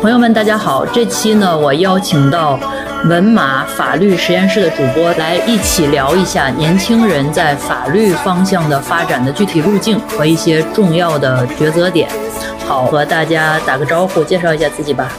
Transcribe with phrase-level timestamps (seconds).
[0.00, 0.86] 朋友们，大家好！
[0.86, 2.58] 这期呢，我邀请到
[3.04, 12.08] 文马法律实验室的主播来一起聊一下年轻人在法律方向的发展的具体路径和一些重要的抉择点。
[12.66, 15.12] 好，和大家打个招呼，介绍一下自己吧。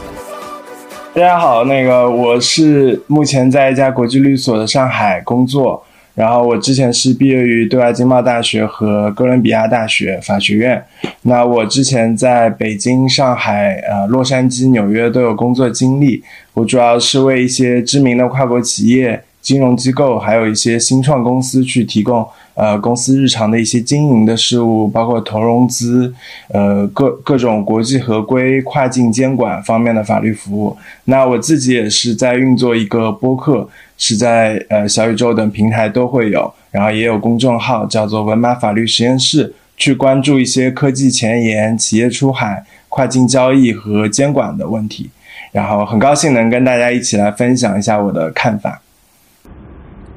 [1.13, 5.83] 大家好，那个我是目前在一家国际律所的上海工作。
[6.13, 10.83] 然后我之前是毕业于对外经贸大学和哥伦比亚大学法学院。
[11.21, 16.21] 那我之前在北京、上海、呃洛杉矶、纽约都有工作经历。
[16.53, 26.13] 我主要是为一些知名的跨国企业、金融机构，还有一些新创公司去提供呃公司日常的一些经营的事务，包括投融资、
[26.49, 30.75] 呃各各种国际合规、跨境监管方面的法律服务。
[31.05, 33.69] 那我自己也是在运作一个播客。
[34.01, 45.11] 是在呃小宇宙等平台都会有，然后也有公众号叫做文马法律实验室，去关注一些科技前沿、企业出海、跨境交易和监管的问题。
[45.51, 48.81] 然后很高兴能跟大家一起来分享一下我的看法。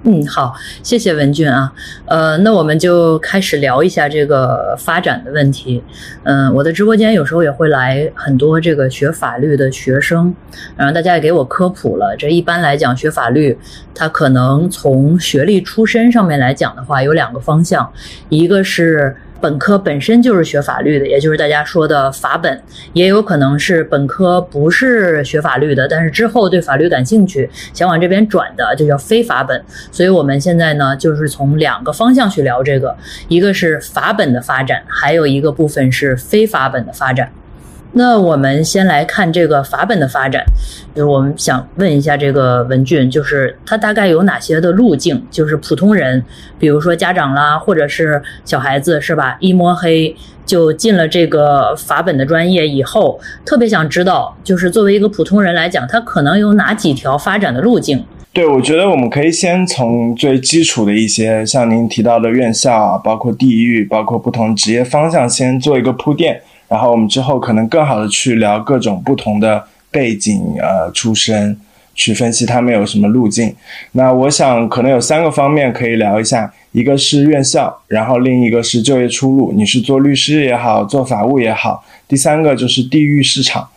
[0.07, 1.73] 嗯，好，谢谢文俊啊。
[2.05, 5.83] 呃，那我们就开始聊一下这个发展的问题。
[6.25, 10.35] 嗯，我的直播间有时候也会来很多这个学法律的学生，
[10.77, 12.15] 然后大家也给我科普了。
[12.19, 13.59] 这一般来讲，学法律，
[13.95, 17.91] 它可能从学历出身上面来讲的话，有两个方向，
[18.29, 19.17] 一个是。
[19.45, 22.63] 本科本身就是学法律的，也就是大家说的法本，
[22.95, 29.63] 也有可能是本科不是学法律的，但是之后对法律感兴趣，想往这边转的，就叫非法本。
[29.93, 32.97] 所以我们现在呢，就是从两个方向去聊这个，
[33.29, 37.31] 一个是法本的发展，还有一个部分是非法本的发展。
[37.97, 40.45] 那我们先来看这个法本的发展，
[40.95, 45.23] 就是我们想问一下这个文俊，就是它大概有哪些的路径？
[45.31, 46.23] 就是普通人，
[46.59, 49.37] 比如说家长啦，或者是小孩子，是吧？
[49.39, 58.05] 一摸黑就进了这个法本的专业以后，特别想知道，就是作为一个普通人来讲，他可能有哪几条发展的路径？
[58.33, 66.43] 对，我觉得我们可以先从最基础的一些，像您提到的院校，包括地域，包括不同职业方向，先做一个铺垫。
[66.75, 71.57] 然后我们之后可能更好的去聊各种不同的背景、呃出身，
[71.95, 73.55] 去分析他们有什么路径。
[73.93, 83.69] 那我想可能有三个方面可以聊一下，一个是院校，然后另一个是就业出路，你是做律师也好，做法务也好，第三个就是地域市场。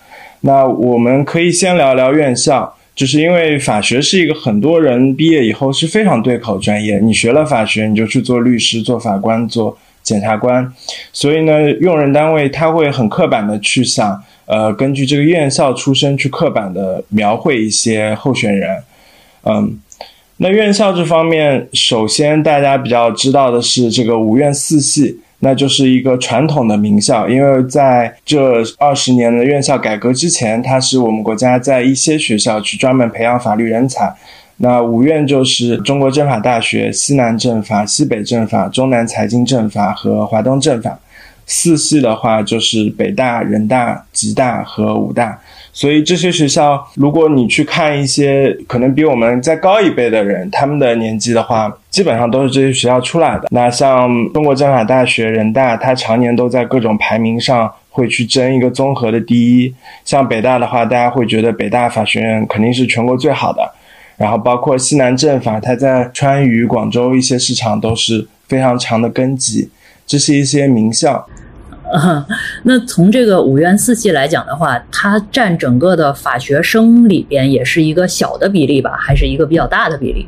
[0.42, 9.78] 那我们可以先聊聊院校，就是因为法学是一个很多人毕业以后是非常对口专业，你学了法学，你就去做律师、做法官、做。
[10.08, 10.66] 检察官，
[11.12, 18.82] 所以呢，用人单位他会很刻板的去想，呃，根据这个院校出身去刻板的描绘一些候选人，
[19.44, 19.78] 嗯，
[20.38, 34.16] 那院校这方面，首先大家比较知道的是这个五院四系，那就是一个传统的名校，因为在这二十年的院校改革之前，它是我们国家在一些学校去专门培养法律人才。
[34.58, 41.00] 那五院就是中国政法大学、西南政法、西北政法、中南财经政法和华东政法。
[41.50, 45.40] 四系的话就是北大、人大、吉大和武大。
[45.72, 53.48] 所以这些学校，如果你去看一些可能比我们再高一辈的人，他们的年纪的话，基本上都是这些学校出来的。
[53.52, 59.74] 那像中国政法大学、人大，它常年都在各种排名上会去争一个综合的第一。
[60.04, 63.72] 像北大的话，大家会觉得北大法学院肯定是全国最好的。
[64.18, 69.70] 然后包括西南政法，它在川渝、广州一些市场都是非常长的根基，
[70.06, 71.28] 这是一些名校。
[72.64, 80.28] 那从这个五院四系来讲的话，它占整个的法学生里边也是一个小的比例吧，还是一个比较大的比例？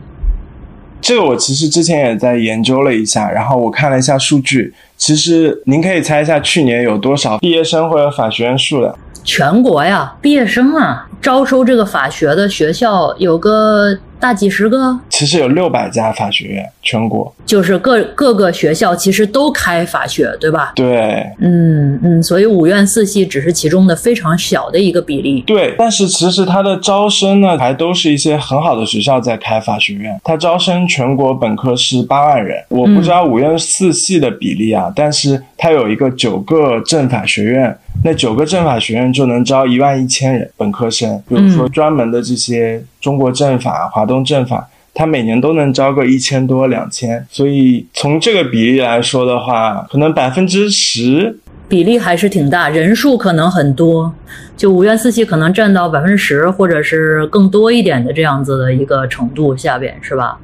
[1.02, 8.98] 这个我其实之前也在研究了一下，然后我看了一下数据，其实您可以猜一下去年有多少毕业生或者法学院数的？
[9.30, 13.96] 全国呀，毕业生啊，招收这个法学的学校有个。
[14.22, 20.74] 大几十个，其实有六百家法学院，全国就是各各个学校其实都开法学，对吧？
[20.76, 25.42] 对，嗯嗯，所以五院四系只是其中的非常小的一个比例。
[25.48, 30.20] 对，但是其实它的招生呢，还都是一些很好的学校在开法学院。
[30.22, 42.82] 它招生全国本科是八万人，我不知道五院四系的比例啊，但是它有一个九个政法学院，那九个政法学院就能招一万一千人本科生，比如说专门的这些。
[43.02, 51.40] 中国政法、华东政法，它每年都能招个一千多、两千，所以从这个比例来说的话，可能百分之十
[51.70, 54.14] 比例还是挺大，人数可能很多，
[54.58, 60.38] 就五院四系可能占到百分之十或者是更多一点的这样子的一个程度下边，是吧？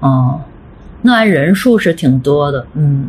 [0.00, 0.38] 嗯，
[1.02, 3.08] 那人数是挺多的，嗯。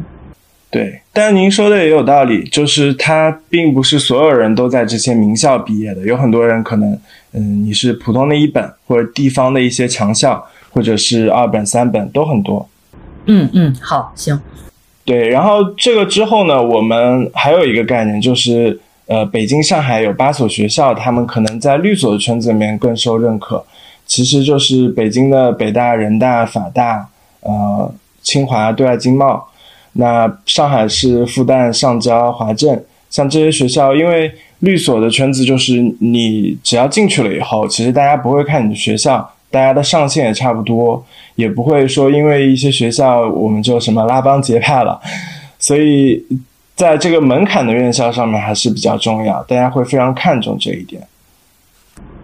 [0.72, 6.92] 对，但您说的也有道理，就是他并不是所有人都在这些名校毕业的，有很多人可能，
[7.34, 12.70] 嗯，你是普通的一本或者地方的一些强校，或者是二本、三本都很多。
[13.26, 14.40] 嗯嗯，好，行。
[15.04, 23.66] 对，然后这个之后呢，我们还有一个概念，就是呃，北京、上海有八所学校，他们可能在律所的圈子里面更受认可，
[24.06, 27.08] 其实就是北京的北大、人大、法大，
[27.42, 27.92] 呃，
[28.22, 29.49] 清华、对外经贸。
[30.00, 41.04] 那上海市复旦、上交、华政，像这些学校，因为律所的圈子就是你只要进去了以后，其实大家不会看你的学校，大家的上限也差不多，
[41.36, 44.98] 也不会说因为一些学校我们就什么拉帮结派了，
[45.60, 46.26] 所以
[46.76, 51.06] 在这个门槛的院校上面还是比较重要，大家会非常看重这一点。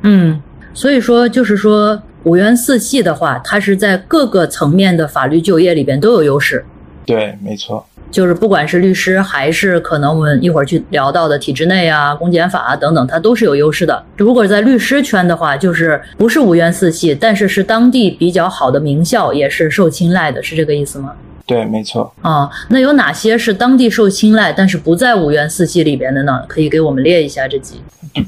[0.04, 0.42] 嗯，
[0.74, 6.63] 所以说就是说五院四系的话，它是在各个层面的法律就业里边都有优势。
[7.06, 14.04] 对，没错，就是不管是律师，还是可能我们一会儿去聊到的体制内啊、公检法啊等等，它都是有优势的。
[14.18, 21.13] 如果在律师圈的话，就是不是五院四系，但是是当地比较好的名校，也是受青睐的，是这个意思吗？
[21.46, 22.12] 对，没错。
[22.24, 26.42] 啊，那有哪些是当地受青睐，但是不在五院四系里边的呢？
[26.48, 27.81] 可以给我们列一下这几。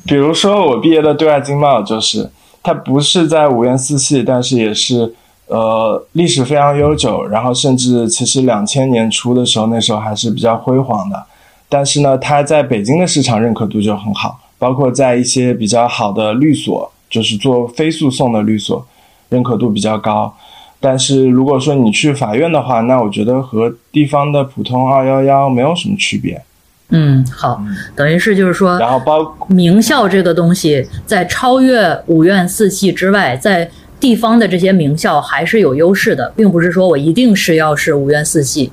[0.06, 2.30] 比如说我毕业的对外经贸，就是
[2.62, 5.14] 它不是在五院四系，但是也是。
[5.48, 11.24] 呃，历史非常悠久，然后甚至其实两千年初的时候，那时候还是比较辉煌的。
[11.70, 18.86] 但是呢，它在北京的市场认可度就很好，包括在一些比较好的律所，就是做非诉讼的律所，
[19.30, 20.36] 认可度比较高。
[20.82, 26.44] 但是如果说你去法院的话，那我觉得和地方的普通二幺幺没有什么区别。
[26.90, 27.62] 嗯，好，
[27.96, 33.70] 等于是就是说，然后包名校这个东西，在超越五院四系之外，在。
[34.00, 38.72] 地方的这些名校还是有优势的，并不是说我一定是要是五院四系。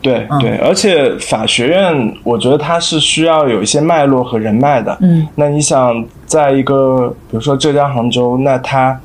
[0.00, 4.96] 对对，而且法学院，我觉得它是需要有一些脉络和人脉的。
[5.00, 8.98] 嗯，那你想，在一个比如说浙江杭州，那它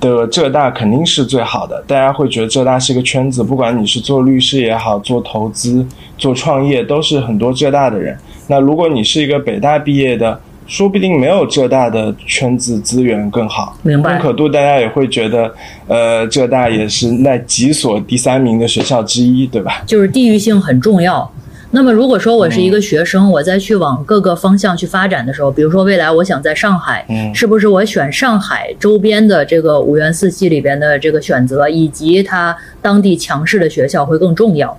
[0.00, 5.86] 的浙大肯定是最好的，大家会觉得浙大是一个圈子，不管你是做律师也好，做投资、
[6.16, 8.16] 做创业，都是很多浙大的人。
[8.46, 14.12] 那如果你是一个北大毕业的，说不定没有浙大的圈子资源更好，明白？
[14.12, 15.52] 认可度大家也会觉得，
[15.88, 19.82] 呃，浙大也是那几所第三名的学校之一，对吧？
[19.84, 21.28] 就是地域性很重要。
[21.72, 34.78] 那么如果说我是一个学生，我再去往各个方向去发展的时候，比如说未来我想在上海，嗯，是不是我选上海周边的这个五院四系里边的这个选择，以及它当地强势的学校会更重要？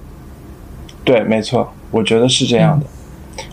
[1.04, 2.86] 对，没错，我觉得是这样的。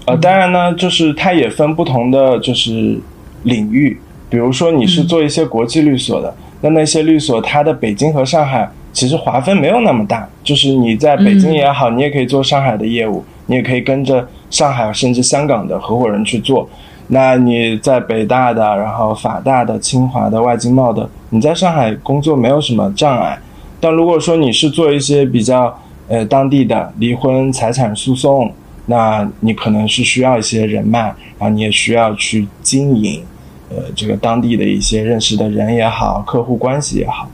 [0.07, 2.99] 呃，当然呢，就是它也分不同的就是
[3.43, 3.99] 领域，
[4.29, 16.69] 比如说你是做一些国际律所的，那那些律所它的北京和上海其实划分没有那么大，就是你在北京也好，你也可以做上海的业务，你也可以跟着上海甚至香港的合伙人去做。
[17.09, 23.39] 那你在北大的，然后法大的、清华的、外经贸的，你在上海工作没有什么障碍。
[23.81, 25.75] 但如果说你是做一些比较
[26.09, 28.53] 呃当地的离婚财产诉讼，
[28.91, 33.23] 那你可能是需要一些人脉，然后你也需要去经营，
[33.69, 37.29] 呃，这个当地的一些认识的人也好，客户关系也好。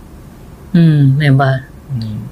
[0.72, 1.46] 嗯，明白。
[1.94, 2.22] 嗯。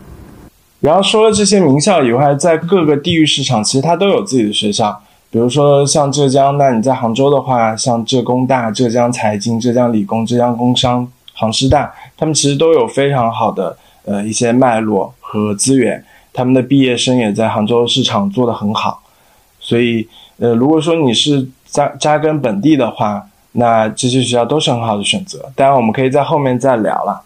[0.81, 5.01] 然后说了这些名校以外，在各个地域市场，其实它都有自己的学校。
[5.31, 19.02] 比如说像浙江，那你在杭州的话，像浙工大、浙江财经、浙江理工、浙江工商、杭师大，他们其实都有非常好的呃一些脉络和资源，他们的毕业生也在杭州市场做得很好。
[19.63, 20.07] 所以，
[20.39, 25.39] 呃，如果说你是扎扎根本地的话，那这些学校都是很好的选择。
[25.55, 27.23] 当然，我们可以在后面再聊了。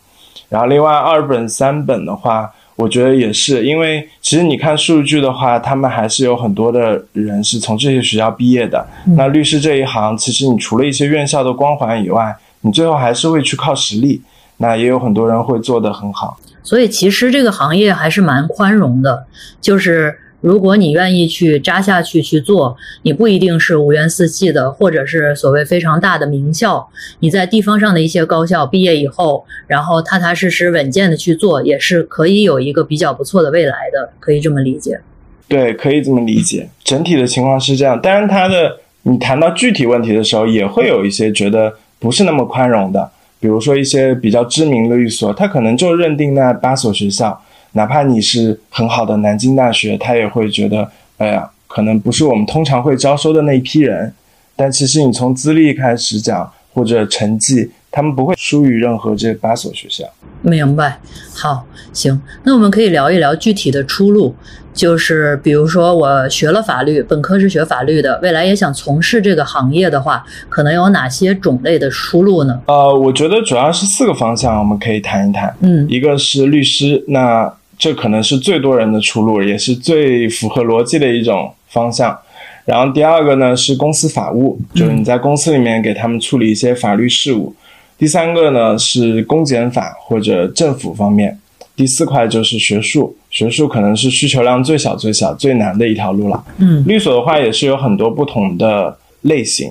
[0.50, 8.86] 然后，另外二本、三本的话，我觉得也是，因为其实你看数据的话，他们还是有很多的人是从这些学校毕业的。
[9.16, 14.20] 那律师这一行，其实你除了一些院校的光环以外，你最后还是会去靠实力。
[14.58, 16.36] 那也有很多人会做得很好。
[16.62, 19.26] 所以，其实这个行业还是蛮宽容的，
[19.60, 20.20] 就是。
[20.40, 26.88] 如果你愿意去扎下去去做，你不一定是五院四系的，或者是所谓非常大的名校。
[27.20, 35.00] 你在地方上的一些高校毕业以后，然后踏踏实实、稳健的去做，也是可以有一个比较不错的未来的，可以这么理解。
[35.48, 36.68] 对，可以这么理解。
[36.84, 47.40] 整体的情况是这样，当然，他的你谈到具体问题的时候，也会有一些觉得不是那么宽容的，比如说一些比较知名的律所，他可能就认定那八所学校。
[47.76, 54.12] 哪怕你是很好的南京大学，他也会觉得，哎呀，可能不是我们通常会招收的那一批人。
[54.56, 60.04] 但其实你从资历开始讲，或者成绩，他们不会输于任何这八所学校。
[60.40, 60.98] 明白，
[61.34, 64.34] 好，行，那我们可以聊一聊具体的出路，
[64.72, 72.62] 就是比如说我学了法律，本科是学法律的，未来也想从事这个行业的话，可能有哪些种类的出路呢？
[72.66, 75.54] 呃，我觉得主要是四个方向，我们可以谈一谈。
[75.60, 82.18] 嗯，一个是律师，那这可能是最多人的出路，也是最符合逻辑的一种方向。
[82.64, 87.54] 然后第二个呢是公司法务，就是你在公司里面给他们处理一些法律事务。
[87.96, 91.38] 第三个呢是公检法或者政府方面，
[91.76, 96.44] 第四块就是学术，学术可能是需求量最小、最小、最难的一条路了。
[96.58, 99.70] 嗯，律所的话也是有很多不同的类型，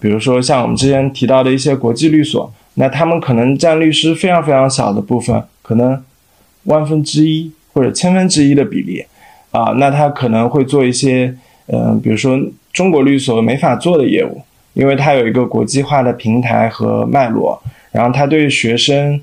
[0.00, 6.02] 比如说像我们之前提到的一些国际律所，那他们可能占律师非常非常小的部分，可能
[6.64, 9.04] 万分之一或者千分之一的比例
[9.50, 11.34] 啊，那他可能会做一些，
[11.66, 12.38] 嗯，比如说
[12.72, 14.42] 中国律所没法做的业务。
[14.74, 19.20] 因为它有一个国际化的平台和脉络，然后它对学生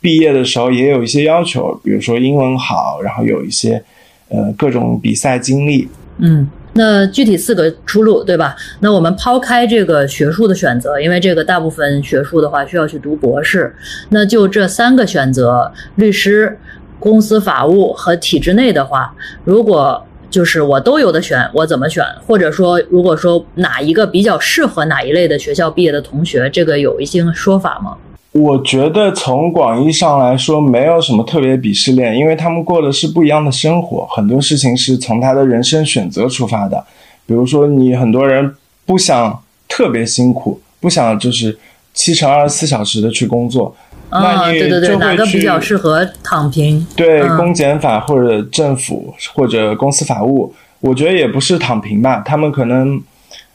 [0.00, 3.82] 毕业的时候也有一些要求，比如说英文好，然后有一些
[4.28, 5.88] 呃各种比赛经历。
[6.18, 8.54] 嗯，那具体四个出路对吧？
[8.78, 13.74] 那我们抛开这个学术的选择，因为这个大部分学术的话需要去读博士，
[14.10, 16.56] 那就这三个选择：律师、
[17.02, 19.12] 公司法务和体制内的话，
[19.44, 20.02] 如果。
[20.32, 22.02] 就是我都有的选，我怎么选？
[22.26, 27.98] 或者说，如果说哪一个比较适合哪一类的学校毕业的同学，这个有一些说法吗？
[28.32, 36.82] 我觉得从广义上来说，没有什么特别鄙视链，因为他们过的是不一样的生活，很多事情是从他的人生选择出发的。
[37.26, 38.54] 比如说，你很多人
[38.86, 41.58] 不想特别辛苦，不想就是
[41.92, 43.76] 七乘二十四小时的去工作。
[44.12, 46.86] 啊，对对对，哪个比较适合躺平？
[46.94, 52.22] 对，公检法或者政府或者公司法务，我觉得也不是躺平吧。
[52.24, 53.02] 他们可能，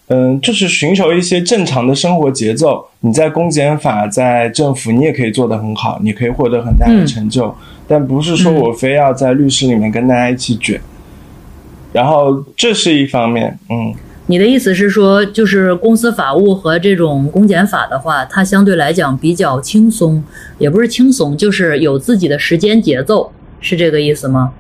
[0.08, 2.88] 嗯，就是寻求一些正常的生活节奏。
[3.02, 7.56] 你在公检法，在政府，你也可以做得很好，你可以获得很大的成就，
[7.88, 10.82] 但不是说我非要在律师里面跟大家一起卷。
[11.94, 13.94] 然后这是一方面，嗯。
[14.30, 20.22] 你的意思是说，就是公司法务和这种公检法的话，它相对来讲比较轻松，
[20.58, 23.32] 也不是轻松，就是有自己的时间节奏，
[23.62, 24.52] 是这个意思吗？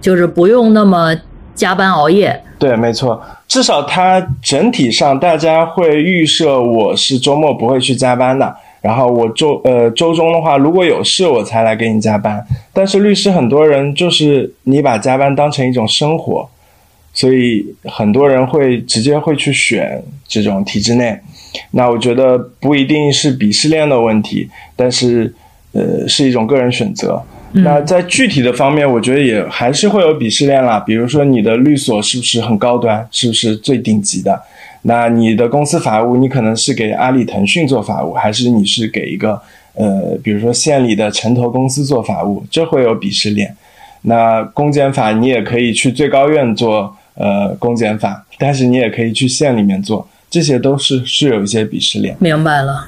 [0.00, 1.14] 就是不用那么
[1.54, 2.42] 加班熬夜。
[2.58, 12.42] 对，没错，至少它整体上大家会预设我是周末不会去加班的，然后我周呃周中的话，如果有事我才来给你加班。
[12.72, 16.48] 但是律师很多人就是你把加班当成一种生活。
[17.20, 21.14] 所以很多人会直接会去选这种体制内，
[21.72, 25.30] 那我觉得不一定是鄙视链的问题，但是
[25.72, 27.22] 呃是一种个人选择。
[27.52, 30.80] 那在具体的方面，我觉得也还是会有鄙视链啦。
[30.80, 34.40] 比如说你的律所是不是很高端，是不是最顶级的？
[34.84, 39.38] 那你的公司法务，你可能是给阿里、腾讯做法务，还是你是给一个
[39.74, 42.42] 呃比如说县里的城投公司做法务？
[42.50, 43.54] 这会有鄙视链。
[44.00, 46.96] 那公检法你也可以去最高院做。
[47.20, 52.16] 呃，公检法，但是你也可以去县里面做，这些都是是有一些鄙视链。
[52.18, 52.86] 明白了。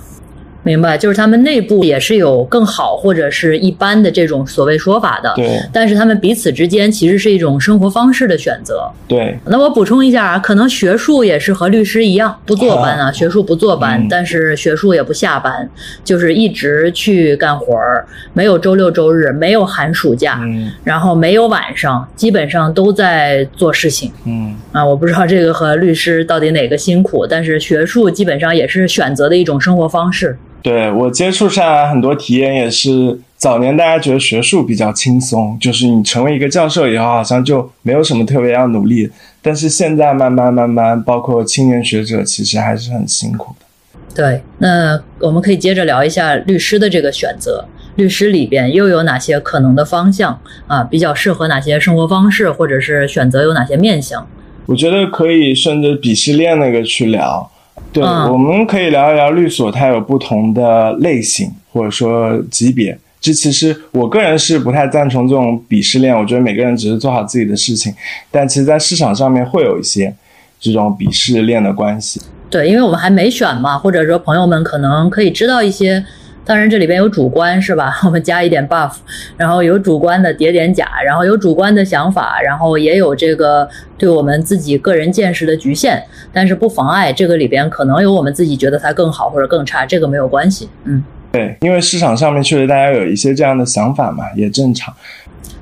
[0.64, 5.32] 明白，就是他们内部也是有更好或者是一般的这种所谓说法的。
[5.34, 5.60] 对。
[5.72, 8.88] 但是他们彼此之间其实是一种生活方式的选择。
[9.08, 9.36] 对。
[9.46, 15.68] 那我补充一下啊，可能学术也是和律师一样不坐班啊，学术不坐班，但是学术也不下班，
[16.04, 20.40] 就是一直去干活儿，没有周六周日，没有寒暑假，
[20.84, 24.12] 然后没有晚上，基本上都在做事情。
[24.26, 24.54] 嗯。
[24.70, 30.36] 啊，我不知道这个和律师到底哪个辛苦，但是学术基本上也是选择的一种生活方式。
[30.62, 39.10] 对我接触下来很多体验也是，早年大家觉得学术比较轻松，就是你成为一个教授以后，好像就没有什么特别要努力。
[39.42, 43.66] 但是现在慢慢慢慢，包括青年学者，其实还是很辛苦的。
[44.14, 47.66] 对，那我们可以接着聊一下律师的这个选择，
[47.96, 50.38] 律师里边又有哪些可能的方向
[50.68, 50.84] 啊？
[50.84, 54.24] 比较适合哪些生活方式，或者是选择有哪些面向？
[54.66, 57.50] 我觉得可以顺着鄙视链那个去聊。
[57.92, 62.98] 对，我们可以聊一聊律所，它有不同的类型或者说级别。
[63.20, 66.16] 这其实我个人是不太赞成这种鄙视链。
[66.16, 67.94] 我觉得每个人只是做好自己的事情，
[68.30, 70.12] 但其实，在市场上面会有一些
[70.58, 72.20] 这种鄙视链的关系。
[72.48, 76.04] 对，因为我们还没选嘛，或者说朋友们可能可以知道一些。
[76.44, 77.94] 当然，这里边有主观是吧？
[78.04, 78.92] 我们加一点 buff，
[79.36, 90.68] 然后有主观的叠点甲，然后有主观的想法，然后也有这个对我们自己个人见识的局限，但是不妨碍这个里边可能有我们自己觉得它更好或者更差，这个没有关系。
[90.84, 94.92] 嗯，对，因为市场上面确实大家有一些这样的想法嘛，也正常。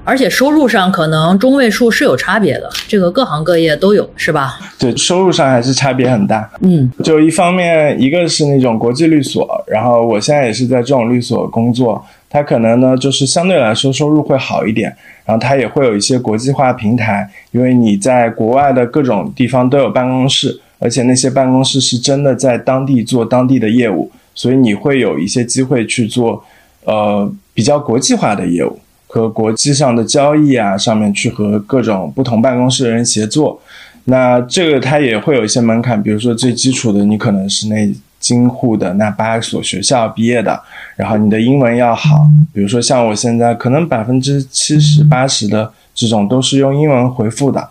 [0.02, 4.58] 而且收入上可能中位数是有差别的，这个各行各业都有，是吧？
[4.78, 6.50] 对，收入上还是差别很大。
[6.62, 14.92] 嗯，就一方面，一个是那种国际律所，然后我现在也是在这种律所工作，它可能呢就是相对来说收入会好一点，
[15.25, 26.42] 然后它也会有一些国际化平台，因为你在国外的各种地方都有办公室，而且那些办公室是真的在当地做当地的业务，所以你会有一些机会去做，
[26.84, 28.80] 呃，比较国际化的业务。
[29.12, 33.61] 和国际上的交易啊，上面去和各种不同办公室的人协作，
[34.05, 40.62] 那这个它也会有一些门槛，比如说最基础的，你可能是那京沪的那八所学校毕业的，
[40.95, 47.69] 然后你的英文要好，比如说像我现在可能百分之七十八十的这种都是用英文回复的，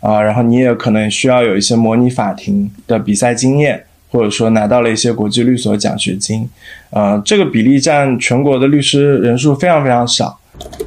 [0.00, 6.48] 啊，然后你也可能需要有一些模拟法庭的比赛经验，或者说拿到了一些国际律所奖学金，
[6.88, 10.37] 呃，这个比例占全国的律师人数非常非常少。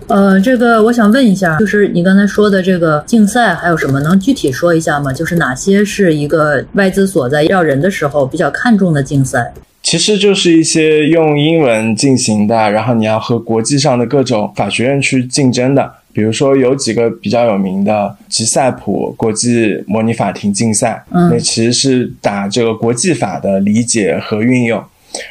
[0.08, 4.00] 呃，这个我想问一下，就是你刚才说的这个竞赛还有什么？
[4.02, 5.14] 能具体说一下吗？
[5.14, 9.54] 就是哪些是一个外资所在要人的时候比较看重的竞赛？
[9.84, 15.92] 其实就是一些用英文进行的，然后你要和国际上的各种法学院去竞争的。
[16.14, 24.84] 比如说有几个比较有名的吉赛普国际模拟法庭竞赛，嗯那其实是打这个国际法的理解和运用，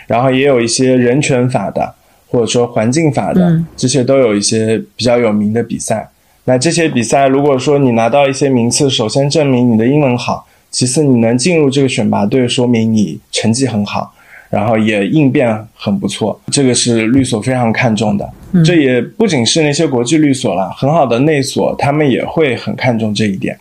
[0.06, 1.94] 然后也有一些人权法的。
[2.30, 6.08] 或者说环境法的嗯这些都有一些比较有名的比赛。
[6.44, 14.12] 那这些比赛，如果说你拿到一些名次，首先证明你的英文好，其次你能进入这个选拔队，说明你成绩很好，
[14.48, 18.28] 然后也应变很不错，这个是律所非常看重的。
[18.52, 23.58] 嗯这也不仅是那些国际律所了，很好的内所他们也会很看重这一点。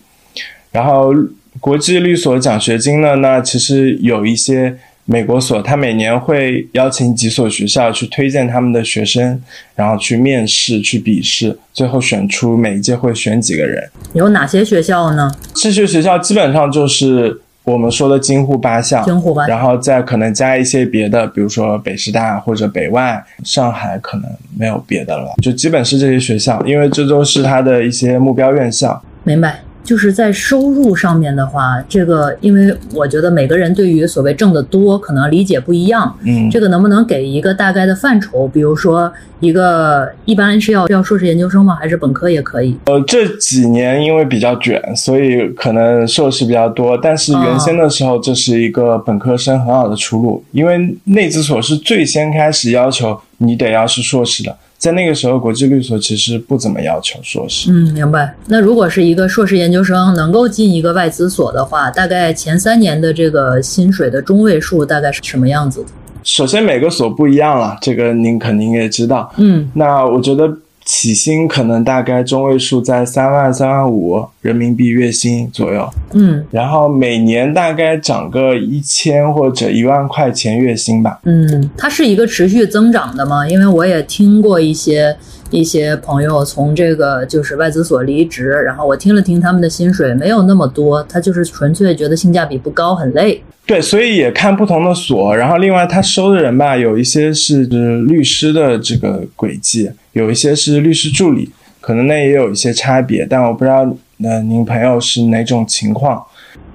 [0.71, 1.13] 然后
[1.59, 4.77] 国际律所奖学金呢，那其实有一些。
[5.11, 9.41] 美国所，他每年会邀请几所学校去推荐他们的学生，
[9.75, 13.83] 然后去面试、去笔试，最后选出每一届会选几个人。
[14.13, 15.31] 有哪些学校呢？
[15.55, 29.03] 这些学校基本上就是我们说的京沪八校，京沪八校然后再可能加一些别的，比如说北师大或者北外，上海可能没有别的了，就基本是这些学校，因为这都是他的一些目标院校。
[29.23, 29.59] 明白。
[29.89, 38.47] 就是在收入上面的话，这个因为我觉得每个人对于所谓挣得多可能理解不一样，嗯，这个能不能给一个大概的范畴？
[38.47, 41.73] 比如说一个一般是要要硕士研究生吗？
[41.73, 42.77] 还是本科也可以？
[42.85, 46.95] 呃，这几年因为比较卷，所以可能硕士比较多。
[46.95, 54.55] 但是原先的时候，这是一个本科生很好的出路，因为内资所是最先开始要求你得要是硕士的。
[54.79, 57.69] 在那个时候，国际律所其实不怎么要求硕士。
[57.69, 58.33] 嗯，明白。
[58.47, 65.85] 那如果是一个硕士研究生能够进一个外资所的话，大概前三年的这个薪水的中位数大概是什么样子？
[66.23, 69.29] 首先每个所不一样了，这个您肯定也知道。
[69.35, 70.49] 嗯，那我觉得
[70.91, 75.87] 起薪可能大概中位数在三万、三万五人民币月薪左右。
[76.13, 81.19] 嗯然后每年大概涨个一千或者一万块钱月薪吧。
[81.25, 83.47] 嗯，它是一个持续增长的吗？
[83.47, 85.15] 因为我也听过一些
[85.49, 93.41] 一些朋友从这个就是外资所离职，然后我听了听他们的薪水没有那么多，他就是纯粹觉得性价比不高，很累。
[93.65, 103.87] 对，所以也看不同的所，然后另外他收的人吧，有一些是律师的这个轨迹，有一些是律师助理，可能那也有一些差别，但我不知道
[104.23, 106.23] 呃您朋友是哪种情况。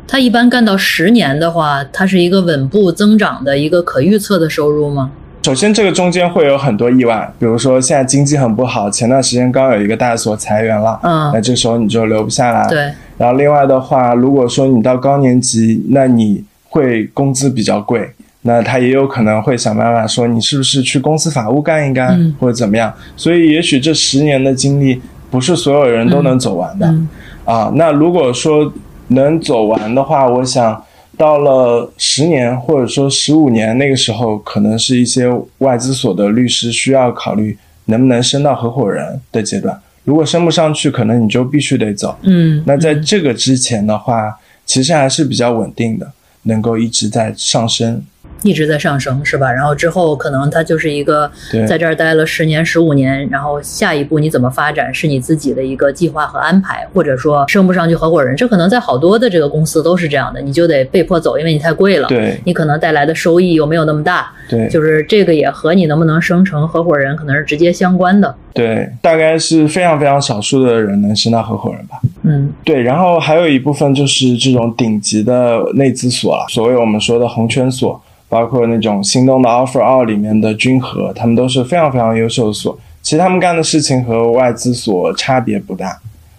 [0.06, 5.10] 他一般干到十年的话，它是一个稳步增长的一个可预测的收入吗？
[5.44, 12.66] 首先，这个中间会有很多意外，比如说现在经济很不好，前段时间刚有一个大所裁员了，嗯那这时候你就留不下来。
[12.66, 18.08] 对，然后另外的话，如果说你到高年级，那你会工资比较贵，
[18.40, 22.90] 那他也有可能会想办法说你是不是去公司法务干一干，嗯或者怎么样。
[23.14, 24.98] 所以也许这十年的经历
[25.30, 27.08] 不是所有人都能走完的、嗯
[27.44, 27.70] 啊。
[27.74, 28.72] 那如果说
[29.08, 30.82] 能走完的话，我想
[31.16, 39.80] 到了十年或者说十五年那个时候，可能是一些外资所的律师需要考虑能不能升到合伙人的阶段。
[40.04, 42.16] 如果升不上去，可能你就必须得走。
[42.22, 48.02] 嗯，那在这个之前的话，其实还是比较稳定的，能够一直在上升。
[48.44, 49.50] 一直在上升，是吧？
[49.50, 51.28] 然后之后可能它就是一个
[51.66, 62.06] 在这儿待了十年、十五年，然后下一步你怎么发展是你自己的一个计划和安排，或者说升不上去合伙人，这可能在好多的这个公司都是这样的，你就得被迫走，因为你太贵了。
[62.08, 68.34] 对你可能带来的收益又没有那么大，对就是这个也和你能不能升成合伙人可能是直接相关的。
[68.52, 71.96] 对，大概是非常非常少数的人能升到合伙人吧。
[72.22, 78.00] 嗯对，然后还有一部分就是这种顶级的内资所了，所谓我们说的红圈所，
[78.34, 82.76] 包括那种心动的 offer 二里面的君和，他们都是非常非常优秀的所。
[83.00, 85.96] 其实他们干的事情和外资所差别不大。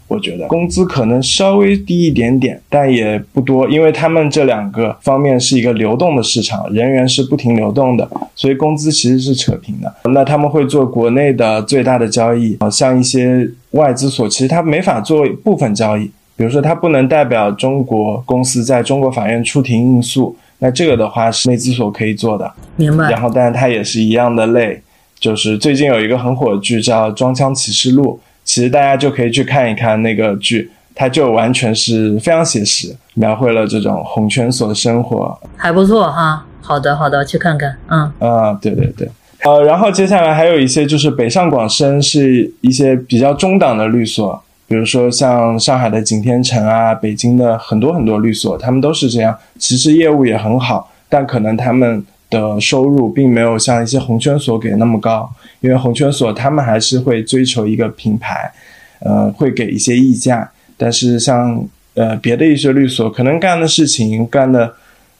[0.10, 9.96] 我觉得工资可能稍微低一点点，但也不多，因为他们这两个方面是一个流动的市场，人员是不停流动的，所以工资其实是扯平的。
[10.12, 22.52] 那他们会做国内的最大的交易，啊，像一些外资所，其实他没法做部分交易，比如说他不能代表中国公司在中国法院出庭应诉，那这个的话是内资所可以做的。
[22.76, 23.10] 明白。
[23.10, 24.82] 然后，但是它也是一样的累，
[25.20, 28.20] 就是最近有一个很火的剧叫《装腔启示录》。
[28.44, 36.46] 其实大家就可以去看一看那个剧，它就完全是非常写实，描绘了这种红圈所的生活，还不错哈。
[36.62, 37.76] 好的，好的，去看看。
[37.90, 39.10] 嗯啊，对对对，
[39.44, 55.32] 呃，然后接下来还有一些就是北上广深是一些比较中档的律所，比如说像上海的景天城啊，北京的很多很多律所，他们都是这样，其实业务也很好，但可能他们的收入并没有像一些红圈所给那么高。
[55.62, 58.52] 因为红圈所他们还是会追求一个品牌，
[59.00, 60.50] 呃，会给一些溢价。
[60.78, 64.74] 但是像呃别的一些律所，可能干的事情、干的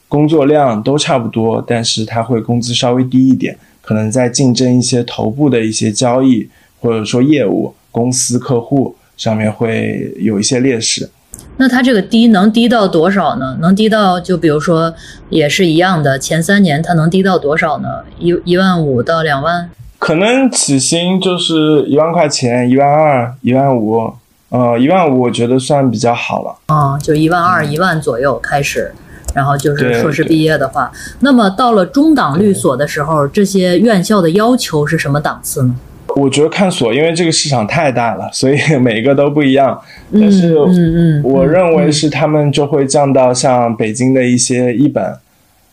[0.08, 6.48] 工作量都差不多，但是他会工资稍微低一点，可能在竞争一些头部的一些交易
[6.80, 11.10] 或者说业务、公司客户上面会有一些劣势。
[11.58, 13.58] 那它这个低能低到多少呢？
[13.62, 14.94] 能低到就比如说
[15.30, 18.04] 也是一样的，前三年它能低到多少呢？
[18.20, 19.70] 一一万五到两万？
[19.98, 24.14] 可能起薪就是一万块钱，一万二、一万五，
[24.50, 26.56] 呃，一万五我觉得算比较好了。
[26.68, 28.94] 啊，就一万二、一万左右开始，
[29.34, 35.76] 然后就是硕士毕业的话，那么到了中档律所的时候，这些院校的要求是什么档次呢？
[36.16, 39.82] 我觉得看所，因为这个市场太大了，所以 每个都不一样。
[40.14, 45.04] 但是，嗯嗯，我认为是他们就会降到像北京的一些一本。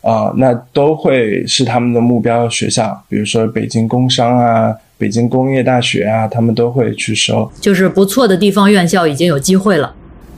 [0.01, 7.49] 啊，那都会是他们的目标学校，比如说北京工商啊、北京工业大学啊，他们都会去收。
[7.61, 9.93] 就是不错的地方院校已经有机会了。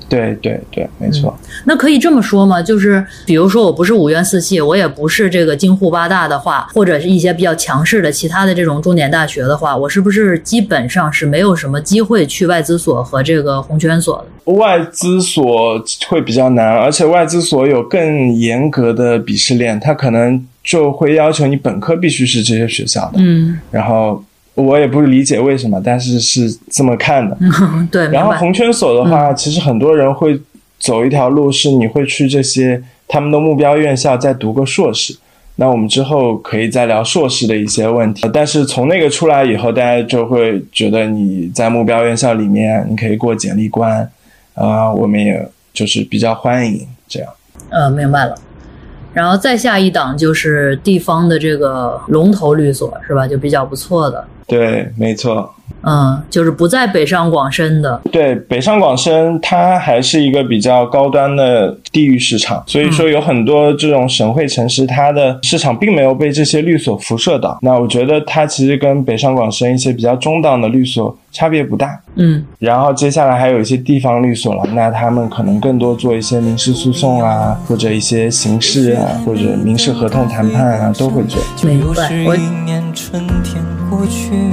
[0.07, 1.35] 对对对，没错。
[1.65, 2.61] 那可以这么说吗？
[2.61, 14.53] 就是比如说，我不是五院四系，我也不是这个京沪八大的话，或者是一些比较强势的其他的这种重点大学的话，我是不是基本上是没有什么机会去外资所和这个红圈所的？
[14.53, 23.13] 外资所会比较难，而且外资所有更严格的鄙视链，它可能就会要求你本科必须是这些学校的。
[23.17, 24.23] 嗯，然后。
[24.55, 27.37] 我也不理解为什么，但是是这么看的。
[27.91, 30.39] 对，然后红圈所的话，其实很多人会
[30.79, 35.15] 走一条路，是你会去这些他们的目标院校再读个硕士。
[35.57, 38.29] 那我们之后可以再聊硕士的一些问题。
[38.33, 44.09] 但是从那个出来以后，大家就会觉得你在目标院校里面，你可以过简历关，
[44.53, 47.29] 啊，我们也就是比较欢迎这样。
[47.69, 48.35] 呃，明白了。
[49.13, 53.25] 然后再下一档就是地方的这个龙头律所，是吧？
[53.25, 54.25] 就比较不错的。
[54.47, 55.51] 对，没错。
[55.87, 58.01] 嗯，就是不在北上广深的。
[58.11, 67.59] 对，北上广深它还是一个比较高端的地域市场，所以说有很多这种省会城市，它的市场并没有被这些律所辐射到。
[67.61, 71.99] 那我觉得它其实跟北上广深一些比较中档的律所差别不大。
[72.15, 81.39] 嗯，然后接下来还有一些地方律所了，那他们可能更多做一些民事诉讼啊，或者一些刑事啊，或者民事合同谈判啊，都会做。
[81.63, 82.11] 明白。
[82.25, 82.35] 我。
[83.89, 84.51] 过去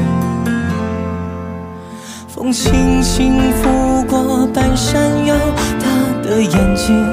[2.29, 5.35] 风轻轻拂过半山腰，
[5.81, 7.05] 他的眼睛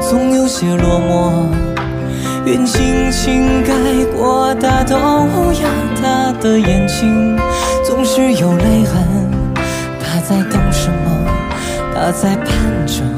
[0.00, 1.46] 总有些落寞。
[2.46, 3.74] 云轻轻盖
[4.16, 5.68] 过大豆芽，
[6.00, 7.36] 他的眼睛
[7.84, 9.02] 总是有泪痕。
[10.00, 11.10] 他在等什么？
[11.94, 13.09] 他在盼着。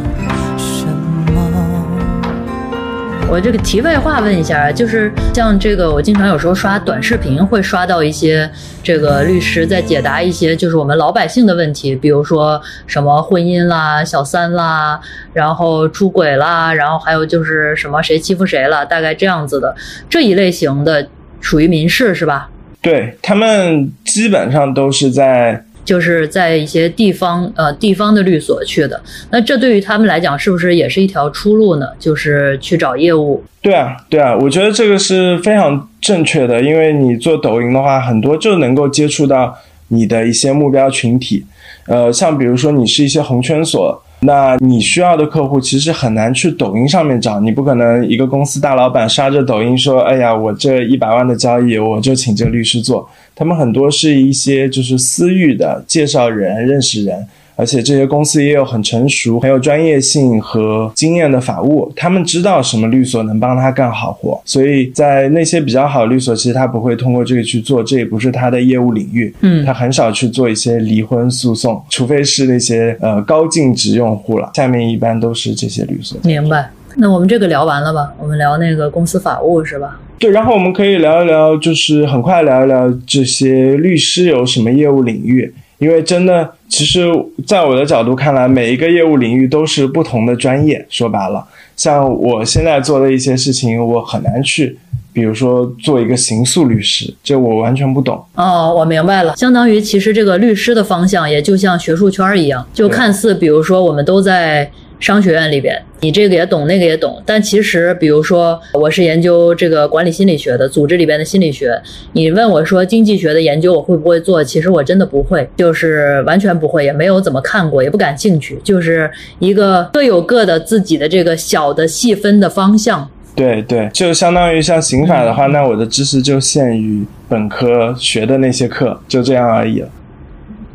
[3.33, 8.49] 我这个题外话问一下，就是像这个，我经常有时候刷短视频，会刷到一些
[8.83, 15.01] 这个律师在解答一些就是我们老百姓的问题，比如说什么婚姻啦、小三啦，
[15.33, 19.75] 然后出轨啦，然后还有就是什么谁欺负谁了，大概这样子的
[20.11, 21.09] 这一类型的
[21.40, 22.51] 属于民事是吧？
[22.83, 25.64] 对他们基本上都是在。
[25.85, 31.87] 就是在一些地方，呃，地方的律所去的，那这对于他们来讲，是不是也是一条出路呢？
[31.99, 33.42] 就是去找业务。
[33.61, 39.57] 对啊，对啊，我觉得这个是非常正确的，因为你做抖音的话，很多就能够接触到
[39.88, 41.45] 你的一些目标群体，
[41.87, 44.03] 呃，像比如说你是一些红圈所。
[44.24, 53.08] 那你需要的客户其实很难去抖音上面找，你不可能一个公司大老板刷着抖音说，哎呀，我这一百万的交易我就请这律师做。
[53.35, 57.26] 他们很多是一些就是私域的介绍人、认识人，
[57.57, 69.35] 而且这些公司也有很成熟、很有专业性和经验的法务，他们知道什么律所能帮他干好活，所以在那些比较好的律所，其实他不会通过这个去做，这也不是他的业务领域。
[69.41, 74.51] 嗯他很少去做一些离婚诉讼，除非是那些呃高净值用户了。
[74.55, 76.19] 下面一般都是这些律所。
[76.25, 76.71] 明白。
[76.97, 78.12] 那我们这个聊完了吧？
[78.21, 79.99] 我们聊那个公司法务是吧？
[80.19, 87.11] 对，然后我们可以聊一聊，就是很快聊一聊这些律师有什么业务领域，因为真的，其实
[87.45, 90.87] 在我的角度看来，每一个业务领域都是不同的专业。
[90.88, 91.45] 说白了，
[91.77, 94.79] 像我现在做的一些事情，我很难去，
[95.12, 98.25] 比如说做一个刑诉律师，这我完全不懂。
[98.37, 104.71] 哦，我明白了，相当于其实这个律师的方向也就像学术圈一样，就看似比如说我们都在
[105.03, 111.77] 商学院里边，你这个也懂，那个也懂，但其实比如说我是研究这个管理心理学的，组织里边的心理学，
[112.12, 119.11] 你问我说经济学的研究我会不会做，其实我真的不会，就是完全不会，也没有怎么看过，也不感兴趣，就是
[119.41, 123.11] 一个各有各的自己的这个小的细分的方向。
[123.35, 129.83] 对对，就相当于像刑法的话，那我的知识就限于本科学的那些课，就这样而已。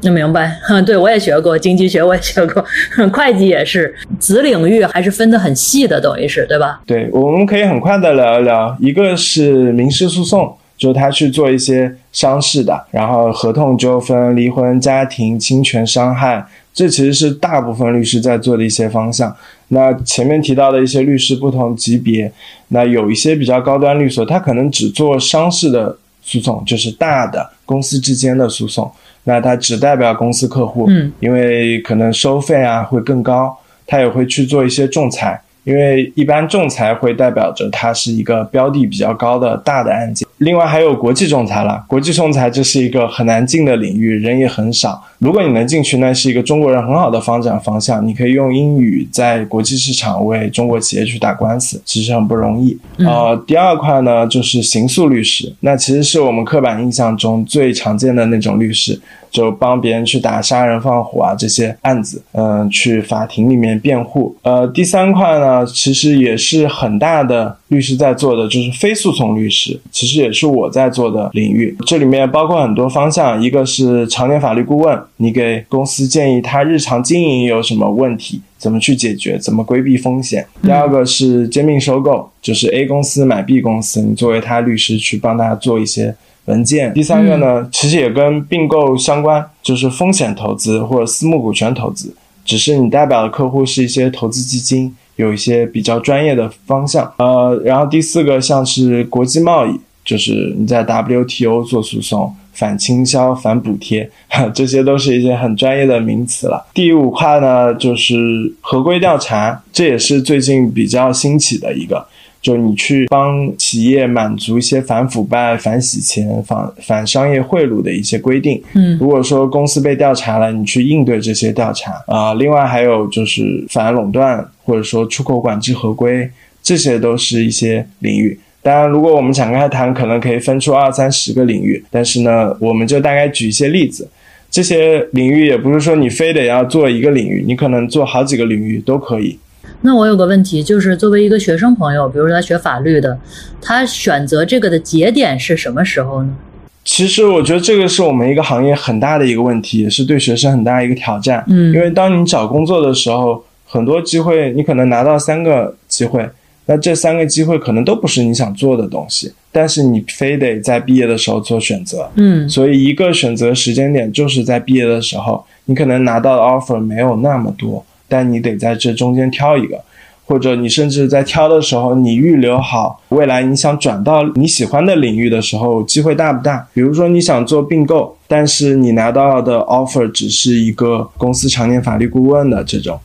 [0.02, 0.56] 那明白，
[0.86, 2.64] 对我也学过经济学，我也学过，
[3.12, 6.82] 会计也是，子领域还是分得很细的，等于是对吧？
[6.86, 19.36] 对，我们可以很快的聊一聊，一个是民事诉讼，就是他去做一些商事的，然后合同纠纷、离婚、家庭侵权、伤害，这其实是大部分律师在做的一些方向。
[19.70, 22.32] 那前面提到的一些律师不同级别，
[22.70, 28.90] 那有一些比较高端律所，他可能只做商事的诉讼，就是大的公司之间的诉讼，
[29.28, 33.54] 那他只代表公司客户，嗯，因为可能收费啊会更高，
[33.86, 35.40] 他也会去做一些仲裁。
[35.66, 41.84] 因为一般仲裁会代表着它是一个标的比较高的大的案件，另外还有国际仲裁了。
[41.90, 45.04] 国际仲裁这是一个很难进的领域，人也很少。
[45.20, 48.06] 如果你能进去，那是一个中国人很好的发展方向。
[48.06, 52.78] 你可以用英语在国际市场为中国企业去打官司，其实很不容易。
[53.00, 59.00] 呃，第二块呢就是刑诉律师，那其实是我们刻板印象中最常见的那种律师。
[59.30, 64.34] 就帮别人去打杀人放火啊这些案子，嗯、去法庭里面辩护。
[64.42, 71.76] 呃，第三块呢，其实也是很大的律师在做的，就是非诉讼律师，其实也是我在做的领域。
[71.86, 78.42] 这里面包括很多方向，一个是常年法律顾问，你给公司建议他日常经营有什么问题。
[78.60, 79.38] 怎么去解决？
[79.38, 80.44] 怎么规避风险？
[80.64, 86.92] 第二个是兼并收购，就是 A 公司买 B 公司，你作为他律师去帮他做一些文件。
[86.96, 92.12] 第三个呢，其实也跟并购相关，就是风险投资或者私募股权投资，
[92.44, 97.14] 只是你代表的客户是一些投资基金，有一些比较专业的方向。
[97.20, 102.36] 呃，然后第四个像是国际贸易，就是你在 WTO 做诉讼。
[102.58, 104.10] 反倾销、反补贴，
[104.54, 106.66] 这些都是一些很专业的名词了。
[106.74, 108.16] 第五块呢，就是
[108.60, 112.04] 合规调查，这也是最近比较兴起的一个。
[112.40, 118.62] 就你去帮企业满足一些反腐败、反洗钱、反反商业贿赂的一些规定。
[118.74, 122.36] 嗯，如果说公司被调查了，你去应对这些调查啊、呃。
[122.36, 126.30] 另外还有就是反垄断或者说出口管制合规，
[126.64, 128.40] 这些都是一些领域。
[128.68, 131.82] 当然，如果我们展开谈，可能可以分出二三十个领域。
[131.90, 134.06] 但是呢，我们就大概举一些例子。
[134.52, 139.40] 这些领域也不是说你非得要做一个领域，你可能做好几个领域都可以。
[139.80, 143.18] 那我有个问题，就是作为一个学生朋友，比如说他学法律的，
[143.62, 146.36] 他选择这个的节点是什么时候呢？
[146.84, 151.42] 其实我觉得这个是我们一个行业很大的一个问题，也是对学生很大一个挑战。
[151.48, 156.28] 嗯，因为当你找工作的时候，很多机会你可能拿到三个机会。
[156.70, 162.10] 那这三个机会可能都不是你想做的东西，但是你非得在毕业的时候做选择。
[162.16, 169.82] 嗯，所以一个选择时间点就是在毕业的时候，你可能拿到的 offer 没有那么多，但你得在这中间挑一个，
[170.26, 176.68] 或者你甚至在挑的时候，你预留好未来你想转到你喜欢的领域的时候，机会大不大？
[176.74, 183.00] 比如说你想做并购，但是你拿到的 offer 只是一个公司常年法律顾问的这种。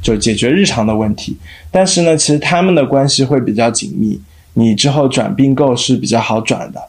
[0.00, 1.36] 就解决日常的问题，
[1.70, 4.20] 但是呢，其实他们的关系会比较紧密，
[4.54, 6.80] 你之后转并购是比较好转的。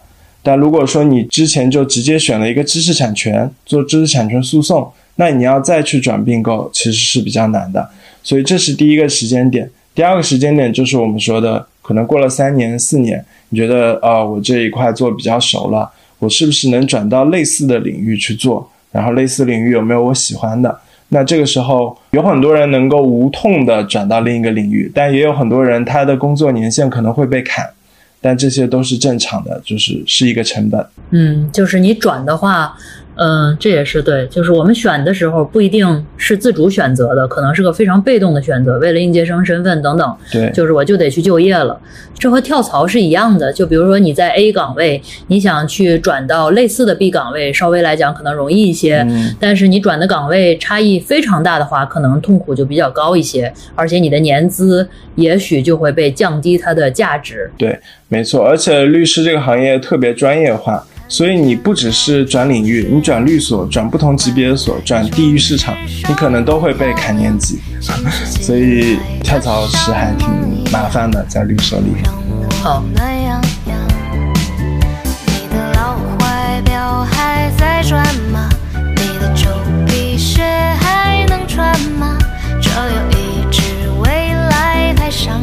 [0.42, 7.90] 但如果说你之前就直接选了一个知识产权做知识产权诉讼，那你要再去转并购其实是比较难的。
[8.24, 9.70] 所以这是第一个时间点。
[9.94, 18.72] 第二个时间点就是我们说的，可能过了三年四年，你觉得啊、我这一块做比较熟了，我是不是能转到类似的领域去做？
[18.92, 20.80] 然后类似领域有没有我喜欢的？
[21.10, 27.68] 那这个时候有很多人能够无痛的转到另一个领域，但也有很多人他的工作年限可能会被砍，
[28.22, 30.86] 但这些都是正常的，就是是一个成本。
[31.10, 32.78] 嗯，就是你转的话，
[33.22, 41.78] 嗯，这也是对，就是我们选的时候不一定是自主选择的，可能是个非常被动的选择，为了应届生身份等等，对，就是我就得去就业了。
[42.18, 57.52] 这和跳槽是一样的，就比如说你在 A 岗位，你想去转到类似的 B 岗位，稍微来讲可能容易一些，嗯但是你转的岗位差异非常大的话，可能痛苦就比较高一些，而且你的年资也许就会被降低它的价值。
[57.58, 57.78] 对，
[58.08, 65.76] 没错，而且律师这个行业特别专业化，所以你不只是转领域，你转律所、转不同级别的所、转地域市场，
[66.08, 67.60] 你可能都会被砍年级，
[68.40, 70.30] 所以跳槽是还挺
[70.72, 71.88] 麻烦的，在律所里。
[72.62, 73.78] 好暖洋洋，
[75.26, 78.48] 你的老怀表还在转吗？
[78.96, 79.48] 你的旧
[79.88, 80.44] 皮鞋
[80.80, 82.20] 还能穿吗？
[82.62, 83.62] 这有一支
[84.00, 85.42] 未来太上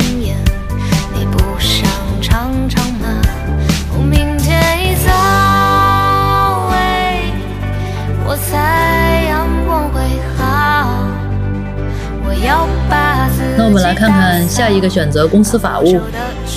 [13.58, 15.98] 那我们来看看下一个选择公司法务。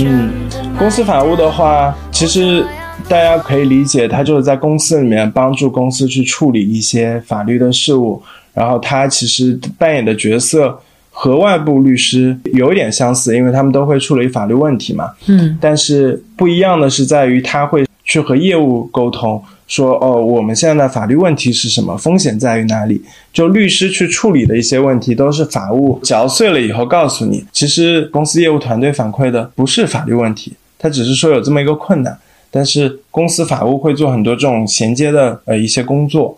[0.02, 0.30] 嗯，
[0.78, 2.64] 公司法务的话，其实
[3.08, 8.22] 大家可以理解，它就是在公司里面帮助公司去处理一些法律的事务，
[8.54, 10.78] 然后它其实扮演的角色
[11.10, 15.10] 和外部律师有一点相似，因为他们都会处理法律问题嘛。
[15.28, 23.00] 嗯但是不一样的是在于，他会去和业务沟通，说哦，我们现在的法律问题是什么，风险在于哪里。
[23.32, 32.18] 就律师去处理的一些问题，都是法务嚼碎了以后告诉你，其实公司业务团队反馈的不是法律问题，他只是说有这么一个困难。
[32.50, 36.36] 但是公司法务会做很多这种衔接的呃一些工作。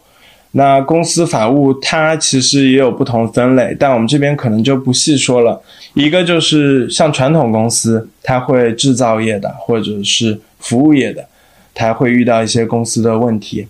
[0.51, 5.61] 那公司法务它其实也有不同分类，但我们这边可能就不细说了。
[5.93, 11.25] 一个就是像传统公司，它会制造业的或者是服务业的，
[11.73, 13.67] 它会遇到一些公司的问题。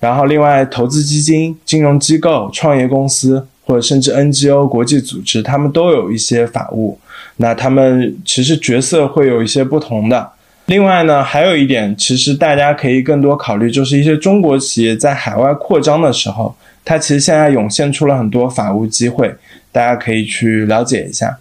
[0.00, 6.98] 然后另外，投资基金、金融机构、创业公司或者甚至 NGO 国际组织，他们都有一些法务。
[7.36, 10.30] 那他们其实角色会有一些不同的。
[10.66, 19.34] 另外呢，还有一点，其实大家可以更多考虑，就是一些中国企业在海外扩张的时候，它其实现在涌现出了很多法务机会，
[19.72, 21.36] 大家可以去了解一下。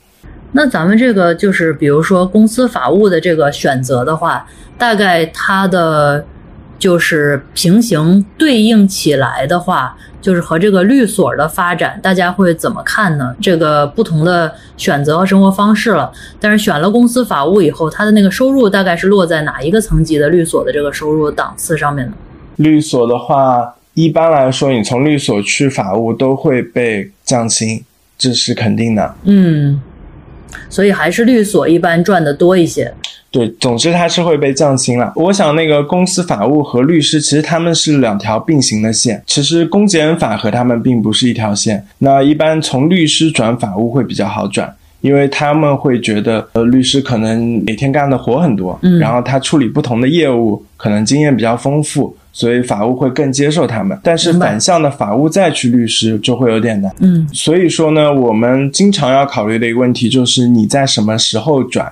[0.53, 4.45] 那咱们这个就是，比如说公司法务的这个选择的话，
[4.77, 6.25] 大概它的
[6.77, 13.35] 就是平行对应起来的话，就是和这个律所的发展，大家会怎么看呢？
[13.41, 22.13] 这个不同的选择和生活方式了，但是选了公司法务以后，它的那个收入大概是落在哪一个层级的律所的这个收入档次上面呢？
[22.57, 27.83] 律所的话，一般来说，你从律所去法务都会被降薪，
[28.17, 29.15] 这是肯定的。
[29.23, 29.81] 嗯，
[30.69, 32.93] 所以还是律所一般赚的多一些。
[33.29, 35.13] 对，总之它是会被降薪了。
[35.15, 41.85] 我想那个公司法务和律师其实他们是两条并行的线，其实公检人法和他们并不是一条线。
[41.99, 44.75] 那一般从律师转法务会比较好转。
[45.01, 53.97] 因为他们会觉得，呃，律师可能每天干的活很多，嗯然后他处理不同的业务，可能经验比较丰富，所以法务会更接受他们。
[54.03, 56.93] 但是反向的法务再去律师就会有点难。
[56.99, 61.91] 嗯所以说呢，我们经常要考虑的一个问题就是你在什么时候转。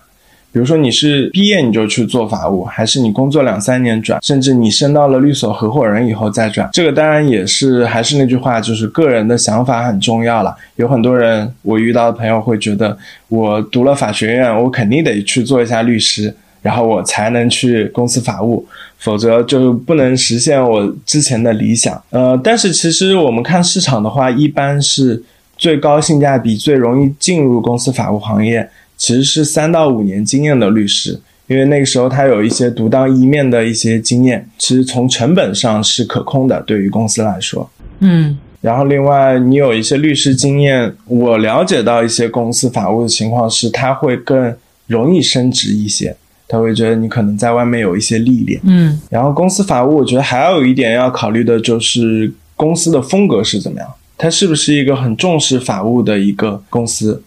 [0.52, 10.56] 比如说你是毕业你就去做法务，还是你工作两三年转，甚至你升到了律所合伙人以后再转，这个当然也是还是那句话，就是个人的想法很重要了。
[10.78, 12.98] 有很多人我遇到的朋友会觉得，
[13.28, 18.66] 我读了法学院，我肯定得去做一下律师，然后我才能去公司法务，
[18.98, 22.02] 否则就不能实现我之前的理想。
[22.10, 25.24] 呃，但是其实我们看市场的话，一般是
[25.58, 28.70] 最高性价比、最容易进入公司法务行业。
[28.98, 31.18] 其实是三到五年经验的律师，
[31.48, 37.70] 因为那个时候他有一些独当一面的一些经验，其实从成本上是可控的，对于公司来说。
[38.00, 44.54] 嗯然后另外你有一些律师经验，我了解到一些公司法务的情况是，他会更
[44.88, 46.14] 容易升职一些，
[46.50, 48.60] 他会觉得你可能在外面有一些历练。
[48.66, 57.24] 嗯然后公司法务，我觉得还有一点要考虑的就是公司的风格是怎么样，它是不是一个很重视法务的一个公司。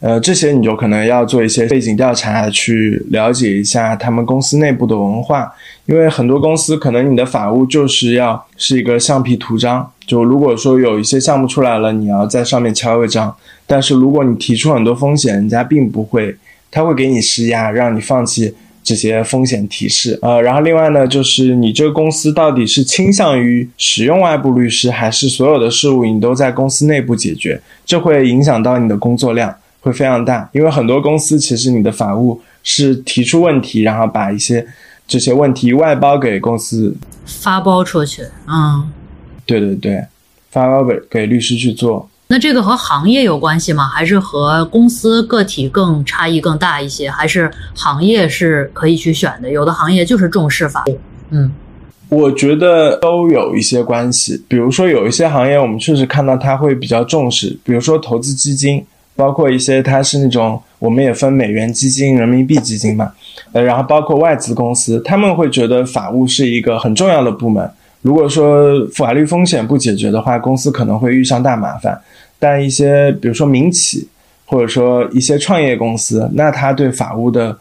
[0.00, 5.50] 呃，这些你就可能要做一些背景调查，去了解一下他们公司内部的文化，
[5.86, 13.34] 因为很多公司可能你的法务就是要是一个橡皮图章，就如果说有一些项目出来了，你要在上面敲个章，
[13.66, 16.36] 但是如果你提出很多风险，人家并不会，
[16.70, 18.54] 他会给你施压，让你放弃
[18.86, 20.16] 这些风险提示。
[20.22, 29.52] 呃，然后另外呢，就是你这个公司到底是倾向于使用外部律师，还是所有的事务你都在公司内部解决，这会影响到你的工作量。
[29.80, 34.66] 会非常大，因为很多公司其实你的法务是提出问题，然后把一些
[35.06, 36.92] 这些问题外包给公司。
[37.24, 38.90] 发包出去，嗯
[39.44, 40.04] 对对对，
[40.50, 42.08] 发包给给律师去做。
[42.28, 43.86] 那这个和行业有关系吗？
[43.86, 47.08] 还是和公司个体更差异更大一些？
[47.08, 49.48] 还是行业是可以去选的？
[49.48, 50.98] 有的行业就是重视法务，
[51.30, 51.52] 嗯。
[52.08, 58.84] 我觉得都有一些关系，比如说有一些行业，我们确实看到它会比较重视，比如说投资基金，
[59.16, 63.12] 包括一些它是那种，我们也分美元基金、人民币基金嘛，
[63.52, 67.68] 呃，然后包括外资公司，他们会觉得法务是一个很重要的部门。
[68.06, 72.00] 如果说法律风险不解决的话，公司可能会遇上大麻烦。
[72.38, 74.06] 但一些比如说民企，
[74.44, 77.58] 或者说一些创业公司，那他对法务的。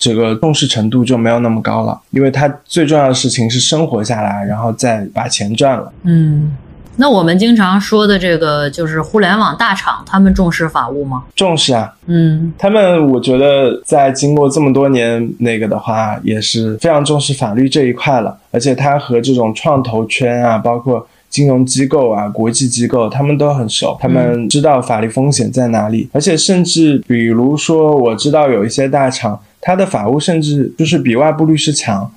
[0.00, 5.92] 这个重视程度就没有那么高了，因为他最重要的事情是生活下来，然后再把钱赚了。
[6.04, 6.56] 嗯，
[6.98, 11.22] 那我们经常说的这个就是互联网大厂，他们重视法务吗？
[11.36, 11.94] 重视啊。
[12.06, 18.36] 嗯，他们我觉得在经过这么多年那个的话，也是非常重视法律这一块了。
[18.50, 26.08] 而且他和这种创投圈啊，包括金融机构啊、国际机构，他们都很熟，他们知道法律风险在哪里。
[26.12, 29.38] 而且甚至比如说，我知道有一些大厂。
[29.60, 32.08] 他的法务甚至就是比外部律师强，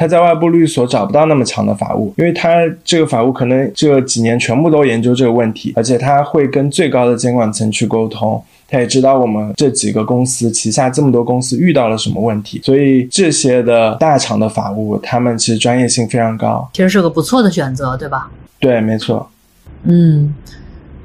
[0.00, 2.50] 他在外部律所找不到那么强的法务，因为他
[2.84, 18.30] 这个法务可能这几年全部都研究这个问题，而且他会跟最高的监管层去沟通，他也知道我们这几个公司旗下这么多公司遇到了什么问题，所以这些的大厂的法务，他们其实专业性非常高，其实是个不错的选择，对吧？
[18.60, 19.28] 对，没错。
[19.82, 20.32] 嗯，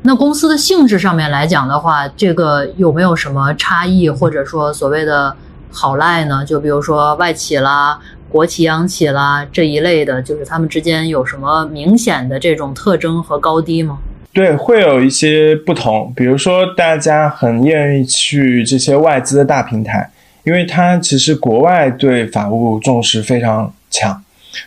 [0.03, 5.35] 那公司的性质上面来讲的话，这个有没有什么差异，或者说所谓的？
[5.75, 6.45] 好赖呢？
[6.45, 7.99] 就比如说外企啦、
[8.33, 13.99] 国企、央企啦这一类的，就是他们之间有什么明显的这种特征和高低吗？
[14.33, 16.11] 对，会有一些不同。
[16.15, 20.09] 比如说，大家很愿意去这些外资的大平台，
[20.43, 24.23] 因为它其实国外对法务重视非常强，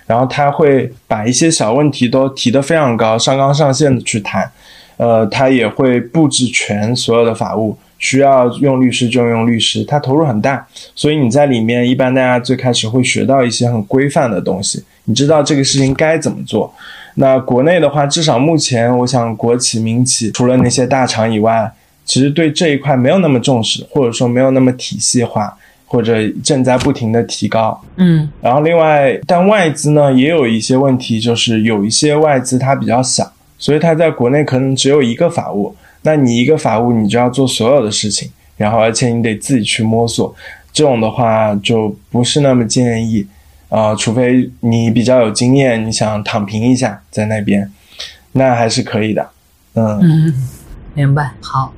[0.06, 4.48] 然后他会把一些小问题都提得非常高，上纲上线的去谈。
[4.98, 7.76] 呃，他也会布置全所有的法务。
[7.98, 16.72] 需要用律师就用律师，他投入很大，所以你在里面一般大家最开始会学到一些很规范的东西，你知道这个事情该怎么做。
[17.14, 21.72] 那国内的话，至少目前我想国企民企除了那些大厂以外，
[22.04, 27.82] 其实对这一块没有那么重视，或者说没有那么体系化，或者正在不停的提高。
[27.96, 35.74] 嗯，然后另外，但外资呢也有一些问题，就是有一些外资它比较小，所以它在国内可能只有一个法务。
[36.06, 40.32] 那你一个法务，你就要做所有的事情，然后而且你得自己去摸索，
[40.72, 43.26] 这种的话就不是那么建议，
[43.68, 47.68] 啊，除非你比较有经验，你想躺平一下在那边，
[48.32, 49.28] 那还是可以的，
[49.74, 49.98] 嗯。
[50.00, 50.34] 嗯，
[50.94, 51.72] 明白，好，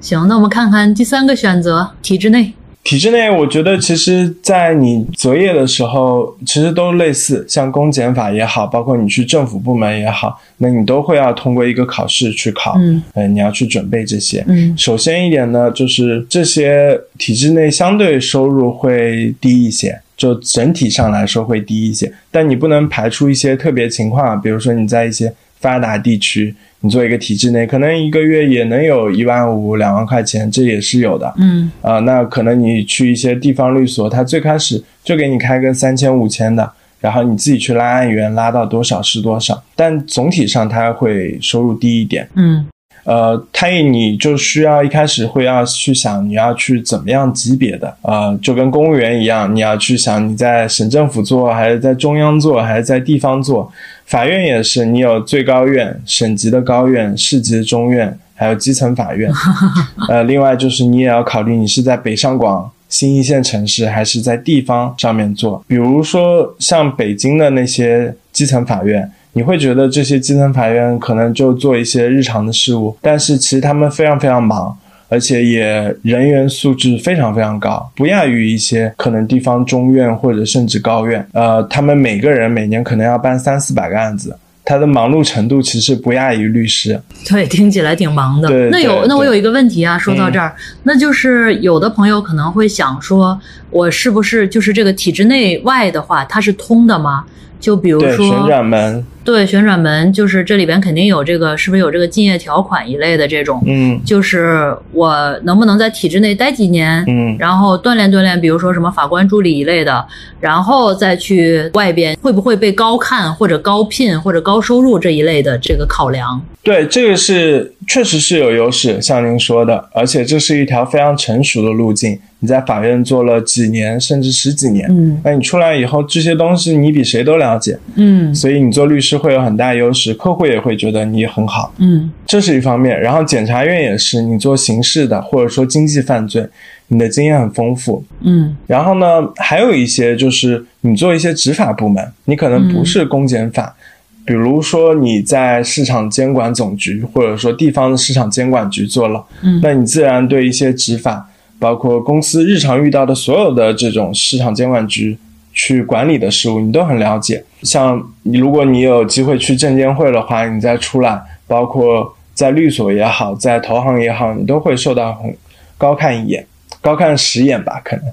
[0.00, 2.54] 行，那我们看看第三个选择，体制内。
[2.84, 12.76] 体制内，我觉得其实，在你择业的时候，其实都类似，像公检法也好，包括你去政府部门也好，那你都会要通过一个考试去考，
[13.14, 14.44] 嗯，你要去准备这些。
[14.48, 26.54] 嗯，首先一点呢，就是这些体制内相对收入会低一些，就整体上来说会低一些，但你不能排除一些特别情况，比如说你在一些发达地区。
[26.82, 31.32] 你做一个体制内，可能一个月也能有一万五、两万块钱，这也是有的。
[31.38, 39.62] 嗯，啊，那可能你去一些地方律所，他最开始就给你开个三千、五千的，然后你自己去拉案源，拉到多少是多少。
[39.76, 42.28] 但总体上他会收入低一点。
[42.34, 42.66] 嗯。
[43.04, 53.72] 呃，他你就需要一开始会要去想你要去怎么样级别的，呃，就跟公务员一样，你要去想你在省政府做，还是在中央做，还是在地方做。
[54.06, 59.30] 法院也是，你有最高院、省级的高院、市级的中院，还有基层法院。
[60.08, 65.64] 呃，另外就是你也要考虑你是在北上广新一线城市，还是在地方上面做。
[65.66, 69.10] 比如说像北京的那些基层法院。
[69.34, 74.76] 你会觉得这些基层法院可能就做一些日常的事务，但是其实他们非常非常忙，
[75.08, 81.26] 而且也人员素质非常非常高，不亚于一些可能地方中院或者甚至高院。
[81.32, 87.00] 呃，他们每个人每年可能要办三四百个案子，他的忙碌程度其实不亚于律师。
[87.26, 88.50] 对，听起来挺忙的。
[88.68, 97.24] 那有那我有一个问题啊，说到这儿，那就是有的朋友可能会想说，我是不是就是这个体制内外的话，它是通的吗？
[97.62, 99.06] 就比如说旋转门。
[99.24, 103.62] 对，旋转门就是这里边肯定有这个，是不是有这个竞业条款一类的这种？
[103.64, 107.04] 嗯，就是我能不能在体制内待几年？
[107.06, 110.04] 嗯，然后锻炼锻炼，比如说什么法官助理一类的，
[110.40, 116.42] 然后再去外边会不会被高看或者高聘或者高收入这一类的这个考量？
[116.64, 122.18] 对，这个是确实是有优势，像您说的，而且这是一条非常成熟的路径。
[122.44, 125.16] 你在法院做了几年甚至十几年，嗯。
[125.22, 128.34] 那你出来以后这些东西你比谁都了解，嗯。
[128.34, 131.72] 所以你做律师会有很大优势，客户也会觉得你很好。
[131.78, 132.10] 嗯。
[132.26, 136.44] 这是一方面，然后检察院也是，你做刑事的或者说经济犯罪，
[136.88, 138.04] 你的经验很丰富。
[138.22, 138.56] 嗯。
[138.66, 143.76] 然后呢，还有一些就是你做一些执法部门，你可能不是公检法，
[144.24, 149.60] 比如说你在市场监管总局或者说地方的市场监管局做了，嗯。
[149.62, 151.28] 那你自然对一些执法，
[151.62, 155.16] 包括公司日常遇到的所有的这种市场监管局
[155.52, 157.44] 去管理的事务，你都很了解。
[157.62, 165.32] 像你如果你有机会去证监会的话，你再出来，包括在律所也好，在投行也好，你都会受到很
[165.78, 166.44] 高看一眼、
[166.80, 168.06] 高看十眼吧，可能。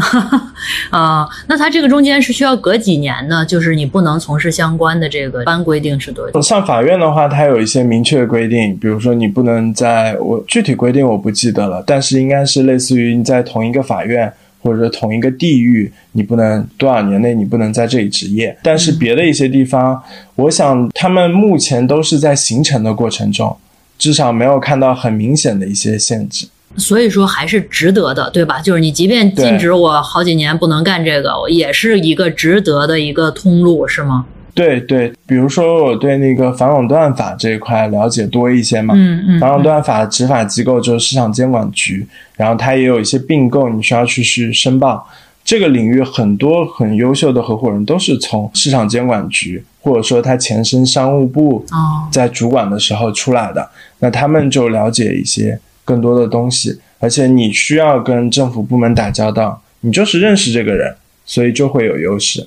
[0.90, 3.44] 啊，那它这个中间是需要隔几年呢？
[3.44, 6.40] 就是你不能从事相关的这个班规定是多久？
[6.42, 14.32] 像法院的话，它有一些明确的规定，比如说你不能在我具体规定我不记得了，但是应该是类似于你在同一个法院
[14.62, 18.56] 或者同一个地域，你不能多少年内你不能在这里执业。
[18.62, 20.02] 但是别的一些地方，
[20.36, 23.56] 我想他们目前都是在形成的过程中，
[23.98, 26.48] 至少没有看到很明显的一些限制。
[26.76, 28.60] 所以说还是值得的，对吧？
[28.60, 34.26] 就是你即便禁止我好几年不能干这个，也是一个值得的一个通路，是吗？
[34.54, 42.04] 对对，比如说我对那个反垄断法这一块了解多一些嘛，嗯嗯反垄断法执法机构就是市场监管局，
[42.36, 45.08] 然后它也有一些并购，你需要去去申报。
[45.44, 53.66] 这个领域很多很优秀的合伙人都是从市场监管局，或者说他前身商务部哦，在主管的时候出来的，
[54.00, 55.58] 那他们就了解一些
[55.88, 62.46] 更多的东西，而且你需要跟政府部门打交道，你就是认识这个人，所以就会有优势。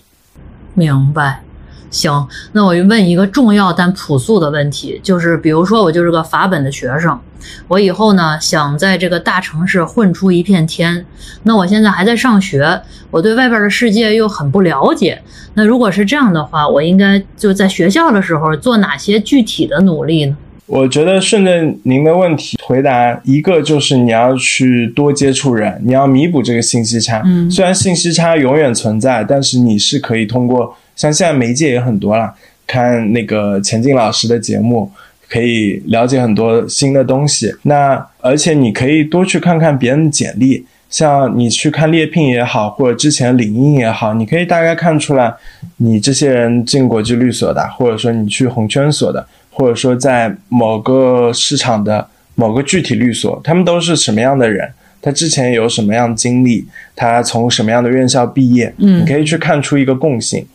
[0.75, 1.41] 明白。
[1.89, 7.19] 行，那我就问一个重要但朴素的问题，就是比如说我就是个法本的学生，
[7.67, 11.05] 我以后呢想在这个大城市混出一片天，
[11.43, 15.21] 那我现在还在上学，我对外边的世界又很不了解。
[15.55, 20.37] 那如果是这样的话，我应该就在学校的时候做哪些具体的努力呢？
[20.71, 21.51] 我觉得顺着
[21.83, 27.21] 您的问题回答，一个就是你要去多接触人，你要弥补这个信息差。
[27.25, 32.33] 嗯虽然信息差永远存在，但是你是可以通过，像现在媒介也很多啦，
[32.65, 34.89] 看那个钱进老师的节目，
[35.27, 37.53] 可以了解很多新的东西。
[37.63, 45.33] 那而且你可以多去看看别人的简历，像你去看猎聘也好，或者之前领英也好，你可以大概看出来，
[45.75, 54.71] 你这些人进国际律所的，或者说你去红圈所的，或者说在某个市场的某个具体律所，他们都是什么样的人，
[55.01, 60.45] 他之前有什么样的经历，他从什么样的院校毕业，嗯你可以去看出一个共性。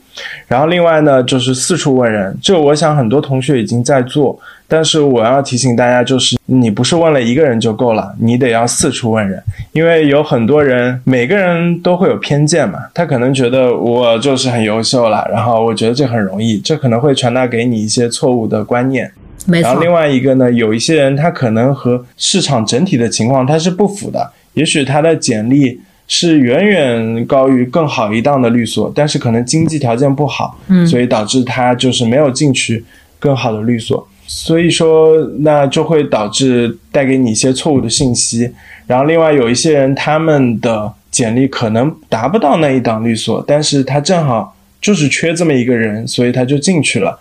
[0.49, 4.39] 然后另外呢，就是四处问人，这我想很多同学已经在做，
[4.69, 9.43] 但是我要提醒大家，就是你不是问了一个人就够了，你得要四处问人，
[9.73, 19.11] 因为有很多人，每个人都会有偏见嘛，他可能觉得我就是很优秀了，然后我觉得这很容易，这可能会传达给你一些错误的观念。
[19.47, 19.69] 没错。
[19.69, 30.85] 然后，另外一个呢，有一些人他可能和市场整体的情况他是不符的，也许他的简历是远远高于更好一档的律所，但是可能经济条件不好，嗯。
[30.85, 32.85] 所以导致他就是没有进去
[33.21, 38.53] 更好的律所，所以说那就会导致带给你一些错误的信息。
[38.87, 47.19] 然后另外有一些人他们的简历可能达不到那一档律所，但是他正好就是缺这么一个人，所以他就进去了。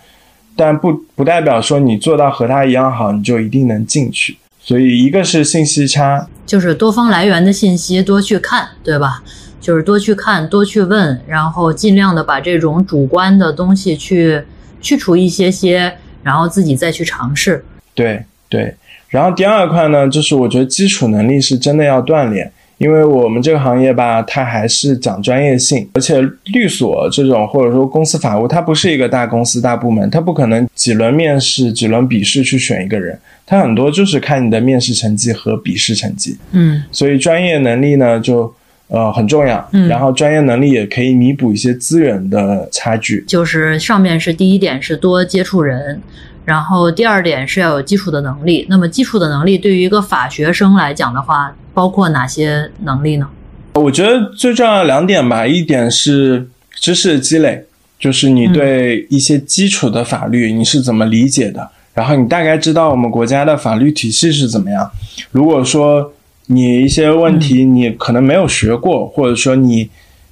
[0.55, 4.37] 但不不代表说你做到和他一样好，你就一定能进去。
[4.59, 9.21] 所以一个是信息差，就是多方来源的信息多去看，对吧？
[9.61, 14.41] 就是多去看，多去问，然后尽量的把这种主观的东西去
[14.79, 17.63] 去除一些些，然后自己再去尝试。
[17.93, 18.73] 对对。
[19.09, 36.37] 然后第二块呢，就是我觉得基础能力是真的要锻炼，因为我们这个行业吧，它还是讲专业性，而且律所这种或者说公司法务，它不是一个大公司大部门，它不可能几轮面试、几轮笔试去选一个人，它很多就是看你的面试成绩和笔试成绩。
[36.51, 38.53] 嗯所以专业能力呢，就
[38.95, 39.69] 呃很重要。
[39.73, 43.23] 嗯然后专业能力也可以弥补一些资源的差距。
[43.27, 46.01] 就是上面是第一点是多接触人，
[46.45, 48.65] 然后第二点是要有基础的能力。
[48.69, 53.27] 那么基础的能力对于一个法学生来讲的话，包括哪些能力呢？
[53.73, 57.65] 我觉得最重要的两点吧，一点是知识的积累，
[57.99, 64.89] 就是你对一些基础的法律你是怎么理解的，然后你大概知道我们国家的法律体系是怎么样。
[65.31, 66.13] 如果说
[66.47, 69.89] 你一些问题你可能没有学过，或者说你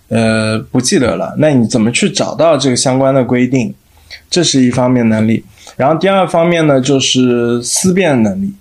[0.09, 3.73] 呃不记得了，那你怎么去找到这个相关的规定？
[4.29, 5.43] 这是一方面能力。
[5.75, 8.53] 然后第二方面呢，就是思辨能力。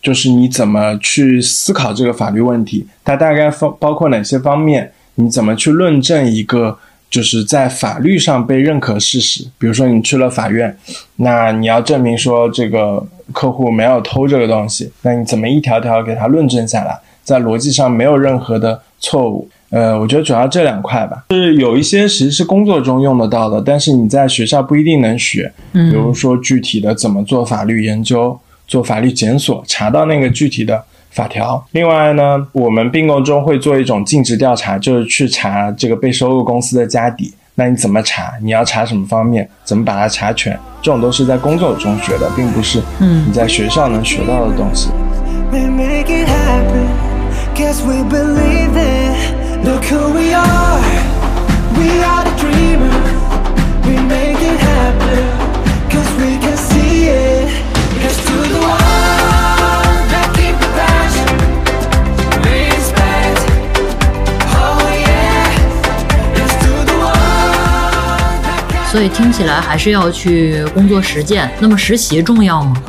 [0.00, 4.92] 就是你怎么去思考这个法律问题，它大概方包括哪些方面？
[5.16, 6.78] 你怎么去论证一个
[7.10, 9.44] 就是在法律上被认可事实？
[9.58, 10.76] 比如说你去了法院，
[11.16, 19.48] 那你要证明说这个客户没有偷这个东西，那你怎么一条条给他论证下来，在逻辑上没有任何的错误？
[19.70, 25.52] 呃，我觉得主要这两块吧，是有一些其实是工作中用得到的，但是你在学校不一定能学。
[25.72, 31.64] 嗯比如说具体的怎么做法律研究、做法律检索，查到那个具体的法条。
[31.72, 37.34] 另外呢，我们并购中会做一种尽职调查，就是去查这个被收购公司的家底。
[37.54, 38.32] 那你怎么查？
[38.40, 39.48] 你要查什么方面？
[39.64, 40.58] 怎么把它查全？
[40.80, 44.90] 这种都是在工作中学的，并不是嗯你在学校能学到的东西。
[45.50, 45.58] We
[68.98, 71.48] 所以听起来还是要去工作实践。
[71.60, 72.82] 那么实习重要吗？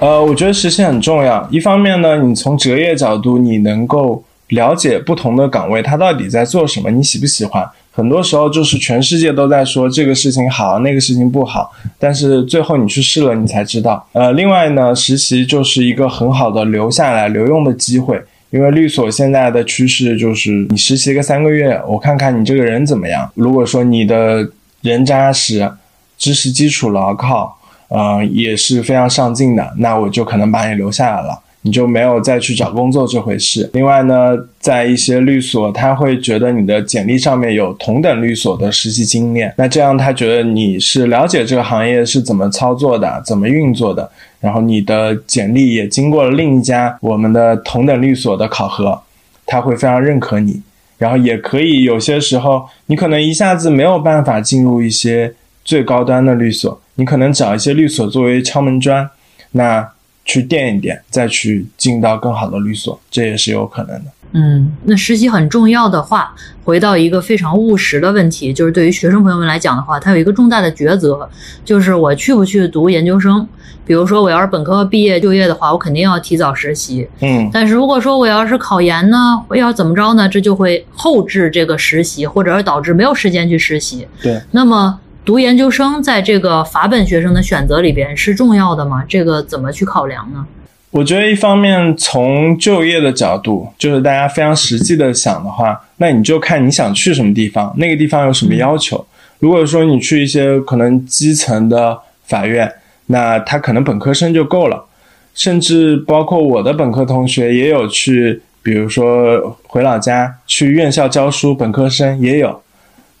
[0.00, 1.46] 呃，我觉得实习很重要。
[1.52, 7.64] 一方面呢，你从职业角度，你能够了解不同的岗位它到底在做什么，你喜不喜欢。
[7.92, 14.04] 很多时候就是全世界都在说这个事情好，那个事情不好，但是最后你去试了，你才知道。
[14.14, 18.20] 呃，另外呢，实习就是一个很好的留下来留用的机会。
[18.50, 23.28] 因为律所现在的趋势就是，你实习个三个月，我看看你这个人怎么样。
[23.34, 24.48] 如果说你的
[24.86, 25.68] 人扎实，
[26.16, 27.58] 知识基础牢靠，
[27.88, 33.68] 呃，也是非常上进的，那我就可能把你留下来了，你就没有再去找工作这回事。
[33.72, 44.08] 另外呢，在一些律所，他会觉得你的简历上面有同等律所的实习经验，那这样他觉得你是了解这个行业是怎么操作的，怎么运作的，
[44.38, 49.02] 然后你的简历也经过了另一家我们的同等律所的考核，
[49.44, 50.62] 他会非常认可你。
[50.98, 55.34] 然后也可以有些时候，你可能一下子没有办法进入一些
[55.64, 59.08] 最高端的律所，你可能找一些律所作为敲门砖，
[59.52, 59.86] 那
[60.24, 64.10] 去垫一垫，再去进到更好的律所，这也是有可能的。
[64.38, 71.26] 嗯，那实习很重要的话，回到一个非常务实的问题，就是对于学生朋友们来讲的话，他有一个重大的抉择，
[71.64, 73.48] 就是我去不去读研究生。
[73.86, 77.08] 比如说，我要是本科毕业就业的话，我肯定要提早实习。
[77.20, 80.28] 嗯，但是如果说我要是考研呢，我要怎么着呢？
[80.28, 84.06] 这就会后置这个实习，或者是导致没有时间去实习。
[84.20, 84.42] 对。
[84.50, 89.04] 那么读研究生在这个法本学生的选择里边是重要的吗？
[89.08, 90.44] 这个怎么去考量呢？
[90.90, 99.04] 我觉得一方面从就业的角度，就是大家非常实际的想的话，那你就看你想去什么地方，那个地方有什么要求。
[99.38, 102.72] 如果说你去一些可能基层的法院，
[103.06, 104.86] 那他可能本科生就够了，
[105.34, 112.62] 甚至包括我的本科同学也有去，比如说回老家去院校教书，本科生也有。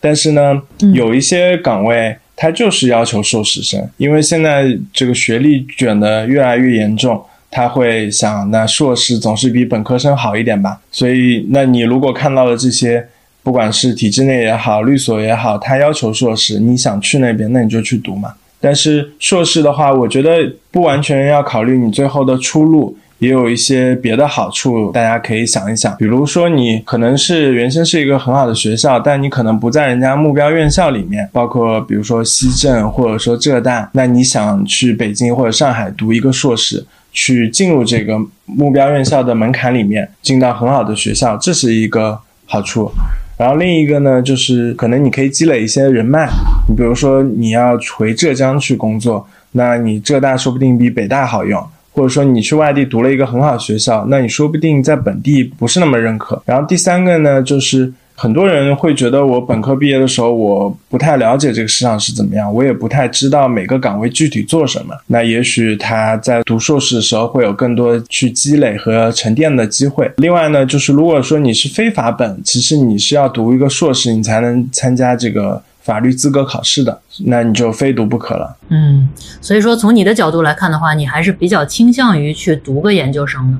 [0.00, 0.62] 但是呢，
[0.94, 7.22] 有一些岗位它就是要求硕士生，因为现在这个学历卷的越来越严重。
[7.50, 10.78] 他会想，那硕士总是比本科生好一点吧？
[10.90, 13.06] 所以，那你如果看到了这些，
[13.42, 18.34] 不管是体制内也好，律所也好，他要求硕士，你想去那边，那你就去读嘛。
[18.60, 25.94] 但是硕士的话，我觉得不完全要考虑你最后的出路，也有一些别的好处，大家可以想一想。
[25.96, 36.84] 比如说，你可能是原先是一个很好的学校，但你可能不在人家目标院校里面，包括比如说西政或者说浙大，那你想去北京或者上海读一个硕士。
[37.16, 42.90] 去进入这个目标院校的门槛里面，进到很好的学校，这是一个好处。
[43.38, 46.28] 然后另一个呢，就是可能你可以积累一些人脉。
[46.68, 51.58] 你比如说你要回浙江去工作，那你浙大说不定比北大好用，
[51.92, 56.42] 或者说你去外地读了一个很好的学校，那你说不定在本地不是那么认可。
[56.44, 57.92] 然后第三个呢，就是。
[58.16, 64.94] 很多人会觉得我本科毕业的时候，我不太了解这个市场是怎么样，我也不太知道每个岗位具体做什么。
[65.08, 70.10] 那也许他在读硕士的时候会有更多去积累和沉淀的机会。
[70.16, 78.56] 另外呢，就是如果说你是非法本，其实你是要读一个硕士，你才能参加这个法律资格考试的，那你就非读不可了。
[78.70, 79.08] 嗯，
[79.42, 83.58] 所以说从你的角度来看的话，你还是比较倾向于去读个研究生的。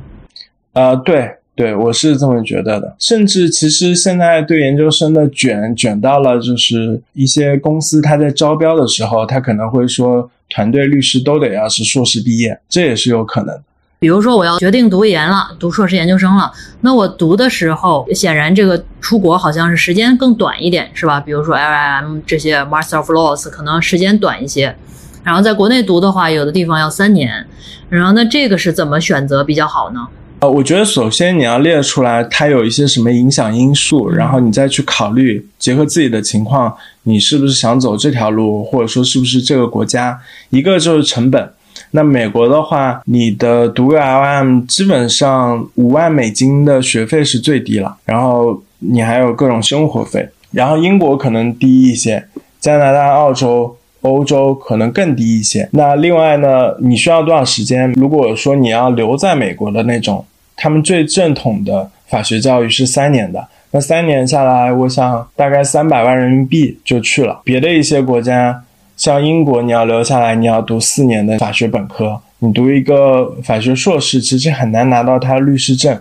[0.72, 1.30] 呃，对。
[1.56, 2.94] 对，我是这么觉得的。
[3.00, 13.58] 甚至其实现在对研究生的卷卷到了，就是一些公司他在招标的时候，他可能会说团队律师都得要是硕士毕业，这也是有可能。
[13.98, 16.52] 比如说我要决定读研了，读硕士研究生了，
[16.82, 21.18] 那我读的时候，显然这个出国好像是时间更短一点，是吧？
[21.18, 24.76] 比如说 LLM 这些 Master of Laws 可能时间短一些。
[25.24, 27.46] 然后在国内读的话，有的地方要三年。
[27.88, 30.06] 然后那这个是怎么选择比较好呢？
[30.38, 36.74] 呃，我觉得首先你要列出来它有一些什么影响因素，然后你再去考虑，结合自己的情况，
[37.04, 40.18] 你是不是想走这条路，或者说是不是这个国家。
[40.50, 41.50] 一个就是成本。
[41.92, 50.28] 那美国的话，你的读个 LM 基本上五万美金的学费是最低了，然后你还有各种生活费。
[50.50, 52.22] 然后英国可能低一些，
[52.60, 53.74] 加拿大、澳洲、
[54.06, 55.68] 欧洲可能更低一些。
[55.72, 57.92] 那另外呢，你需要多少时间？
[57.92, 60.24] 如果说你要留在美国的那种，
[60.56, 67.40] 他们最正统的法学教育是三年的，那三年下来，我想大概三百万人民币就去了。
[67.44, 68.62] 别的一些国家。
[68.96, 75.94] 像英国，你要留下来，你要读四年的法学本科，你读一个法学硕士，其实很难拿到他律师证。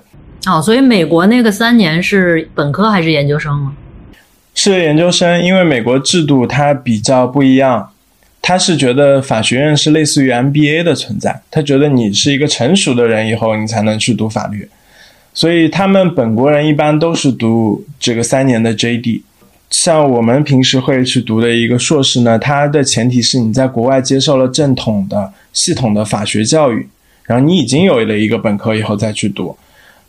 [0.48, 3.74] 哦，所以美国那个三年是本科还是研究生啊？
[4.54, 7.90] 是研究生，因为美国制度它比较不一样，
[8.48, 14.70] 他是觉得法学院是类似于 MBA 的存在，他觉得你是一个成熟的人以后，你才能去读法律，
[15.34, 19.24] 所以他们本国人一般都是读这个三年的 JD。
[19.72, 26.88] 像我们平时会去读的一个硕士呢，它的前提是你在国外接受了正统的、系统的法学教育，
[27.24, 29.58] 然后你已经有了一个本科以后再去读。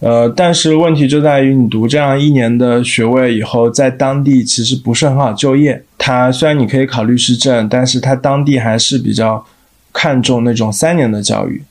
[0.00, 5.82] 呃，但是问题就在于你读这样一年的学位以后，在当地其实不是很好就业。
[5.96, 9.44] 它虽然你可以考律师证，但是它当地还是比较
[9.92, 11.62] 看重那种三年的教育。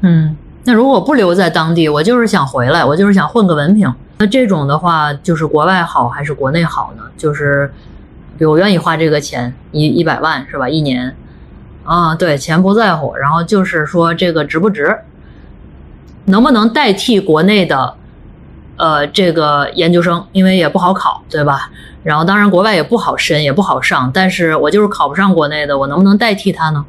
[0.00, 3.92] 嗯，那如果不留在当地，我就是想回来，我就是想混个文凭。
[4.18, 7.02] 那这种的话，就是国外好还是国内好呢？
[7.18, 7.70] 就是，
[8.38, 10.66] 比如我愿意花这个钱，一一百万是吧？
[10.66, 11.14] 一年，
[11.84, 14.96] 啊，对，钱不在乎，然后就是说这个值不值，
[16.26, 17.94] 能不能代替国内的，
[18.76, 20.24] 呃，这个研究生？
[20.32, 21.70] 因为也不好考，对吧？
[22.02, 26.84] 然后当然国外也不好申，也不好上，但是我就是考不上国内的，我能不能代替它呢？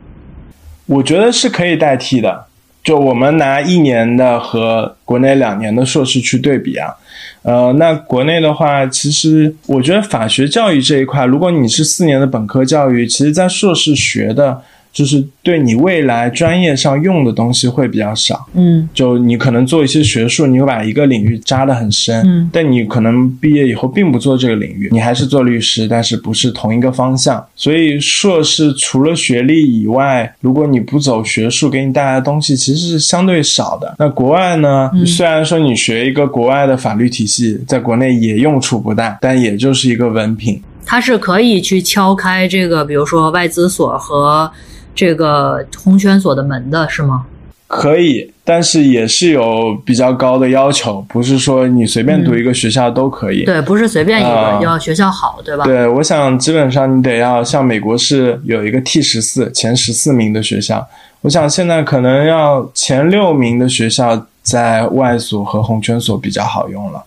[0.88, 2.46] 我觉得是可以代替的。
[2.84, 6.96] 就我们拿一年的和国内两年的硕士去对比啊。
[7.44, 14.62] 呃，那国内的话，其实我觉得法学教育这一块，如果你是四年的本科教育，其实在硕士学的。
[14.98, 27.45] 就是对你未来专业上用的东西会比较少，嗯，就你可能做一些学术，你会把一个领域扎得很深，嗯，但你可能毕业以后并不做这个领域，你还是做律师，但是不是同一个方向。
[27.56, 33.93] 所以硕士除了学历以外，如果你不走学术，给你带来的东西其实是相对少的。
[34.00, 34.89] 那国外呢？
[35.06, 40.60] 虽然说你学一个国外的法律体系，在国内也用处不大，但也就是一个文凭。
[40.84, 44.52] 它是可以去敲开这个，比如说外资所和。
[44.98, 47.28] 这个红圈所的门的是吗？
[47.68, 53.45] 可以，但是也是有比较高的要求，不是说你随便读一个学校都可以。
[53.45, 55.66] 对，不是随便一个，要学校好，对吧？
[55.66, 60.84] 对，我想基本上你得要像美国是有一个 T 十四前十四名的学校，
[61.22, 67.04] 我想现在可能要前六名的学校在外所和红圈所比较好用了。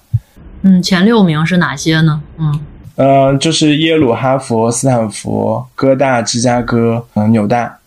[0.63, 2.21] 嗯，前六名是哪些呢？
[2.39, 2.61] 嗯。
[2.97, 7.79] 呃，就是耶鲁、哈佛、斯坦福、哥大、芝加哥、嗯，纽大，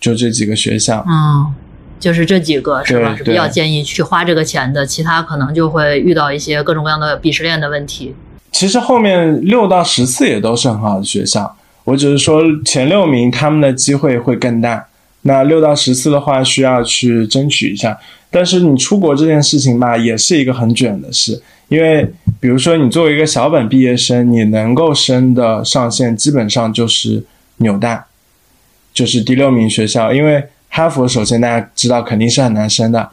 [0.00, 1.04] 就这几个学校。
[1.06, 1.54] 嗯，
[2.00, 3.14] 就是这几个是吧？
[3.16, 8.14] 是比较建议去花这个钱的，其他可能就会遇到一些各种各样的鄙视链的问题。
[8.50, 14.86] 其实后面六到十次也都是很好的学校，我只是说前六名他们的机会会更大。
[15.22, 17.98] 那六到十次的话，需要去争取一下。
[18.30, 21.42] 但是你出国这件事情吧，也是一个很卷的事。
[21.68, 27.22] 因为，比如说，你作为一个小本毕业生，你能够升的上限基本上就是
[27.58, 28.06] 纽大，
[28.92, 30.12] 就是第六名学校。
[30.12, 33.08] 因为哈佛，首先大家知道肯定是很难升的。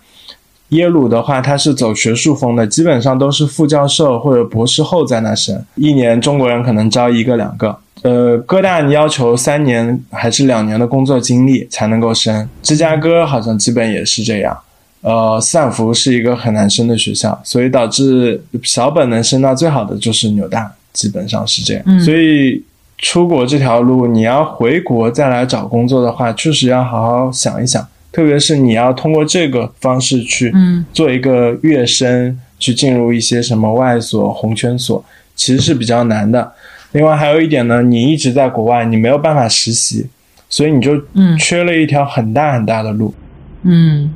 [0.69, 7.77] 耶鲁的话，它是走学术风的，基本上都是副教授或者博士后在那升，一年中国人可能招一个两个。
[8.03, 14.55] 呃，哥大你要求三年还是两年的工作经历才能够升，芝加哥好像基本也是这样。
[15.01, 21.99] 呃，斯坦福是一个很难升的学校，所以导致小本能升到最好的就是纽大，基本上是这样。
[22.01, 22.61] 所以
[22.97, 27.87] 出国这条路，你要回国再来找工作的话，确实要好好想一想。
[28.11, 30.51] 特别是你要通过这个方式去
[30.91, 35.03] 做一个跃升，去进入一些什么外所、红圈所，
[35.35, 36.51] 其实是比较难的。
[36.93, 40.07] 另外还有一点呢，你一直在国外，你没有办法实习，
[40.49, 40.99] 所以你就
[41.37, 43.13] 缺了一条很大很大的路。
[43.61, 44.11] 嗯。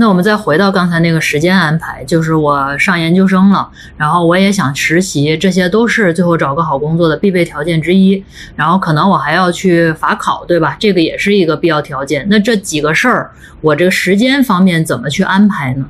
[0.00, 8.24] 那我们再回到刚才那个时间安排，就是我上研究生了，然后我也想实习，这些都是最后找个好工作的必备条件之一。
[8.54, 10.76] 然后可能我还要去法考，对吧？
[10.78, 12.24] 这个也是一个必要条件。
[12.30, 15.86] 那这几个事儿，我这个时间方面怎么去安排呢？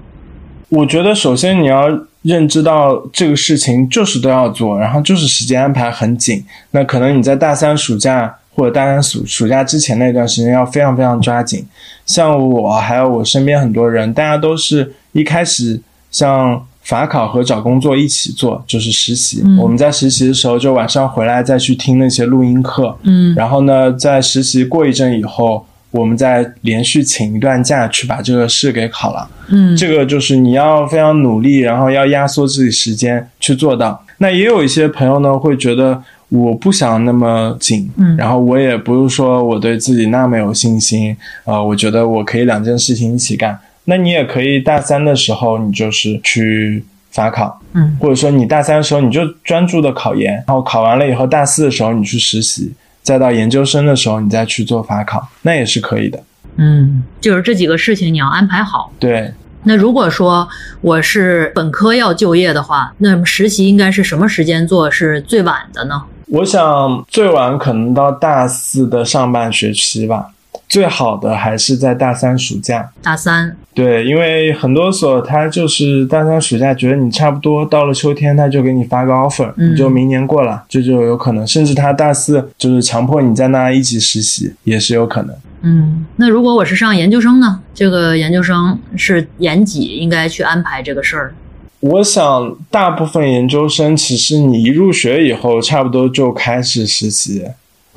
[0.70, 1.86] 我觉得首先你要
[2.22, 6.44] 认知到这个事情就是都要做，然后就是时间安排很紧。
[6.70, 8.36] 那可能你在大三暑假。
[8.59, 11.64] 或者大三暑暑假之前那段时间要非常非常抓紧。
[12.09, 15.78] 像我还有我身边很多人，大家都是一开始
[16.11, 19.42] 像法考和找工作一起做，就是实习。
[19.44, 22.96] 嗯我们在实习的时候，就晚上回来再去听那些录音课。
[23.02, 29.28] 嗯然后呢，在实习过一阵以后，我们再连续请一段假去把这个试给考了。
[29.50, 34.02] 嗯这个就是你要非常努力，然后要压缩自己时间去做到。
[34.16, 43.58] 那也有一些朋友呢，会觉得我不想那么紧，嗯然后我也不是说我对自己那么有信心，呃，我觉得我可以两件事情一起干。
[43.84, 56.22] 那你也可以大三的时候，你就是去法考，嗯或者说你大三的时候你就专注的考研，然后考完了以后大四的时候你去实习，再到研究生的时候你再去做法考，那也是可以的。
[56.56, 58.92] 嗯，就是这几个事情你要安排好。
[58.98, 60.46] 对，那如果说
[60.82, 66.02] 我是本科要就业的话，那么实习应该是什么时间做是最晚的呢？
[66.30, 70.30] 我想最晚可能到大四的上半学期吧，
[70.68, 72.90] 最好的还是在大三暑假。
[73.02, 81.46] 大三，对，因为很多所他就是大三暑假觉得你差不多到了秋天，他就给你发个 offer，、嗯你就明年过了，这就有可能。
[81.46, 85.34] 甚至他大四就是强迫你在那一起实习，也是有可能。
[85.62, 87.60] 嗯，那如果我是上研究生呢？
[87.74, 91.34] 这个研究生是研几应该去安排这个事儿？
[91.80, 97.44] 我想大部分研究生其实你一入学以后，差不多就开始实习，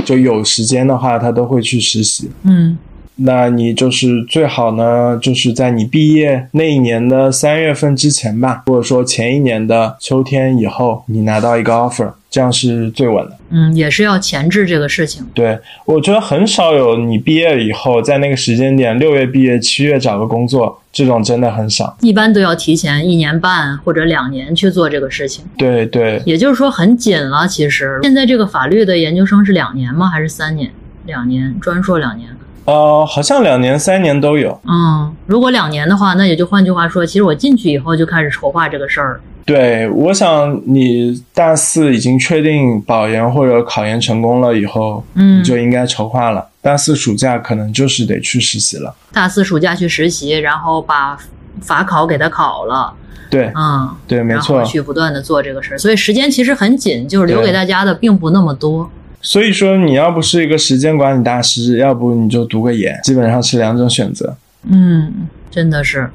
[0.05, 2.29] 就有时间的话，他都会去实习。
[2.43, 2.77] 嗯
[3.23, 13.38] 那你就是最好呢，就是在你毕业那一年的三月份之前吧，或者说前一年的秋天以后，你拿到一个 offer，这样是最稳的。
[13.49, 15.23] 嗯，也是要前置这个事情。
[15.34, 21.97] 对，我觉得很少有你毕业以后在那个时间点，六月毕业，七月找个工作，这种真的很少。
[21.99, 27.45] 一般都要提前一年半或者两年去做这个事情，对对，也就是说很紧了。
[27.45, 30.07] 其实现在这个法律的研究生是两年吗？
[30.07, 30.71] 还是三年？
[31.05, 32.29] 两年，专硕两年。
[32.63, 34.57] 呃，好像两年、三年都有。
[34.65, 39.19] 嗯，如果两年的话，那也就换句话说，其实我进去以后就开始筹划这个事儿。
[39.46, 46.48] 对，我想你大四已经确定保研或者考研成功了以后，嗯你就应该筹划了。
[46.62, 48.96] 大四暑假可能就是得去实习了。
[49.12, 51.18] 大四暑假去实习，然后把
[51.62, 52.94] 法考给他考了，
[53.30, 54.64] 对嗯，对，没然后错。
[54.64, 58.89] 去不断的做这个事儿，所以时间其实很紧，就是留给大家的并不那么多。
[59.24, 64.36] 所以说，你要不是一个时间管理大师，要不你就读个研，基本上是两种选择。
[64.70, 66.10] 嗯，真的是。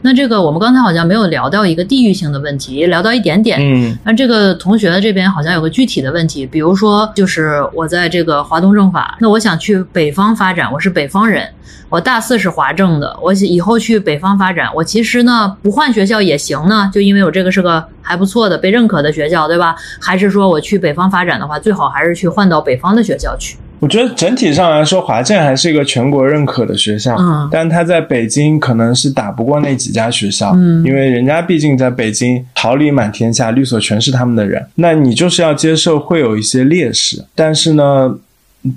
[0.00, 3.58] 那这个我们刚才好像没有聊到一个地域性的问题，聊到一点点。
[3.60, 11.46] 嗯那这个同学这边好像有个具体的问题，比如说，就是我在这个华东政法，那我想去北方发展，我是北方人，
[11.90, 19.76] 我大四是华政的，我以后去北方发展，我其实呢不换学校也行呢，就因为我这个是个还不错的被认可的学校，对吧？
[20.00, 23.58] 还是说我去北方发展的话，最好还是去换到北方的学校去。
[23.80, 27.48] 我觉得整体上来说，华建还是一个全国认可的学校，嗯。
[27.50, 30.84] 但它在北京可能是打不过那几家学校，嗯。
[30.84, 38.18] 因为人家毕竟在北京桃李满天下，律所全是他们的人，那你就是要接受会有一些劣势，但是呢，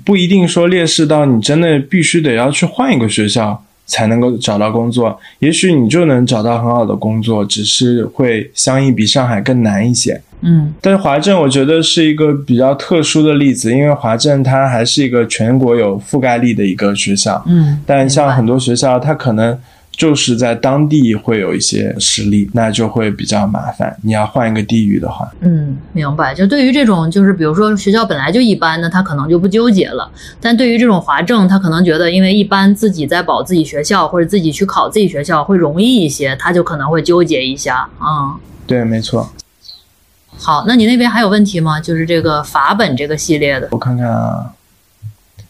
[0.04, 10.18] 不一定说劣势到你真的必须得要去换一个学校才能够找到工作，也许你就能找到很好的工作，只是会相应比上海更难一些。
[10.40, 10.72] 嗯。
[10.80, 19.58] 但是华政我觉得是一个比较特殊的例子，因为华政它还是一个全国有覆盖力的一个学校，嗯，但像很多多学校它可能
[20.02, 23.96] 就是在当地会有一些实力，那就会比较麻烦。
[24.02, 26.34] 你要换一个地域的话，嗯，明白。
[26.34, 30.10] 就对于这种，就是比如说学校本来就一般那他可能就不纠结了。
[30.40, 37.88] 但对于这种华政，他可能觉得，因为一般自己在保自己学校或者自己去考自己学校会容易一些，他就可能会纠结一下。
[38.00, 38.34] 嗯，
[38.66, 39.30] 对，没错。
[40.36, 41.78] 好，那你那边还有问题吗？
[41.78, 43.68] 就是这个法本这个系列的。
[43.70, 44.50] 我看看啊，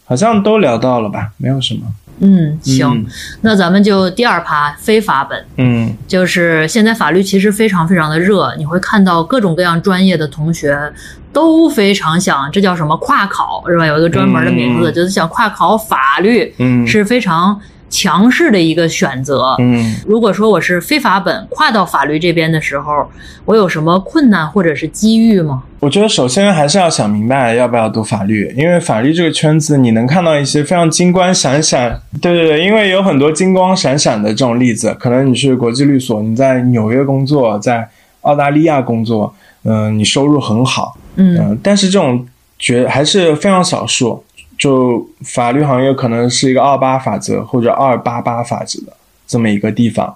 [0.05, 1.81] 好像都聊到了吧，没有什么。
[2.19, 3.05] 嗯，行，嗯
[3.41, 5.45] 那咱们就第二趴非法本。
[5.57, 10.91] 嗯就是现在法律其实非常非常的热，你会看到各种各样专业的同学
[11.31, 13.85] 都非常想，这叫什么跨考是吧？
[13.85, 17.59] 有一个专门的名字，嗯就是想跨考法律，嗯是非常
[17.93, 19.55] 强势的一个选择。
[19.59, 23.07] 嗯如果说我是非法本跨到法律这边的时候，
[23.45, 25.61] 我有什么困难或者是机遇吗？
[25.79, 37.87] 我觉得首先还是要想明白要不要读法律，因为法律这个圈子你能看到一些非常金光闪闪，对对对，因为有很多金光闪闪的这种例子，可能你是国际律所，你在纽约工作，在
[38.21, 39.35] 澳大利亚工作，
[39.65, 42.25] 嗯、你收入很好，嗯嗯、但是这种
[42.57, 44.23] 绝还是非常少数，
[44.63, 48.93] 就法律行业可能是一个二八法则或者二八八法则的，
[49.27, 50.15] 这么一个地方，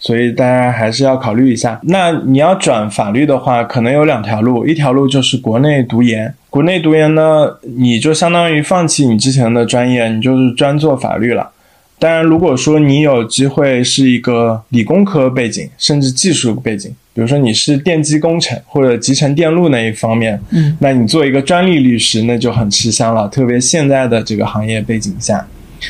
[0.00, 1.78] 所以大家还是要考虑一下。
[1.84, 6.34] 那你要转法律的话，可能有两条路，一条路就是国内读研。
[6.50, 11.52] 国内读研呢，你就相当于放弃你之前的专业，你就是专做法律了。
[11.98, 23.26] 当然，如果说你有机会是一个理工科背景，甚至技术背景，比如说你是电机工程或者集成电路那一方面，嗯，那你做一个专利律师，那就很吃香了。
[23.28, 25.46] 特别现在的这个行业背景下，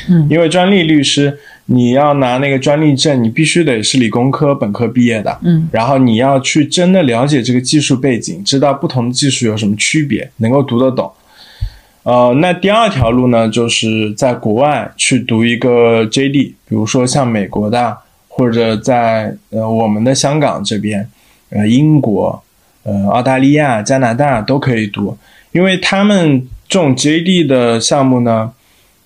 [0.07, 11.11] 嗯因为专利律师你要拿那个专利证，你必须得是理工科本科毕业的，嗯然后你要去真的了解这个技术背景，知道不同的技术有什么区别，能够读得懂。
[12.05, 17.97] 呃，那第二条路呢，就是在国外去读一个 JD，比如说像美国的，
[18.27, 21.09] 或者在呃我们的香港这边，
[21.49, 22.43] 呃英国、
[22.83, 25.17] 呃澳大利亚、加拿大都可以读，
[25.51, 28.51] 因为他们这种 JD 的项目呢，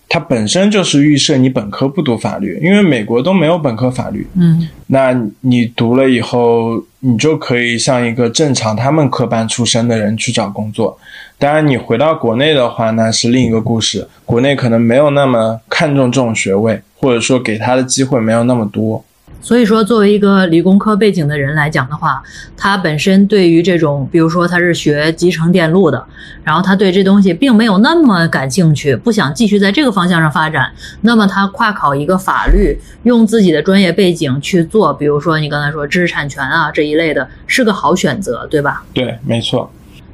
[0.09, 4.67] 它本身就是预设你本科不读法律，因为美国都没有本科法律，嗯。
[4.87, 10.97] 那你读了以后，你就可以像一个正常他们科班出身的人去找工作。
[11.37, 14.07] 当然，你回到国内的话，那是另一个故事。
[14.25, 19.03] 国内可能没有那么看重这种学位，或者说给他的机会没有那么多。
[19.41, 22.21] 所以说，作为一个理工科背景的人来讲的话，
[22.57, 26.05] 他本身对于这种，比如说他是学集成电路的，
[26.43, 30.71] 然后他对这东西并没有那么感兴趣，不想继续在这个方向上发展，
[31.01, 38.83] 那么他跨考一个法律，用自己的专业背景去做，比如说你刚才说知识产权啊这一类的，是个好选择，对吧？
[38.93, 39.71] 对，没错，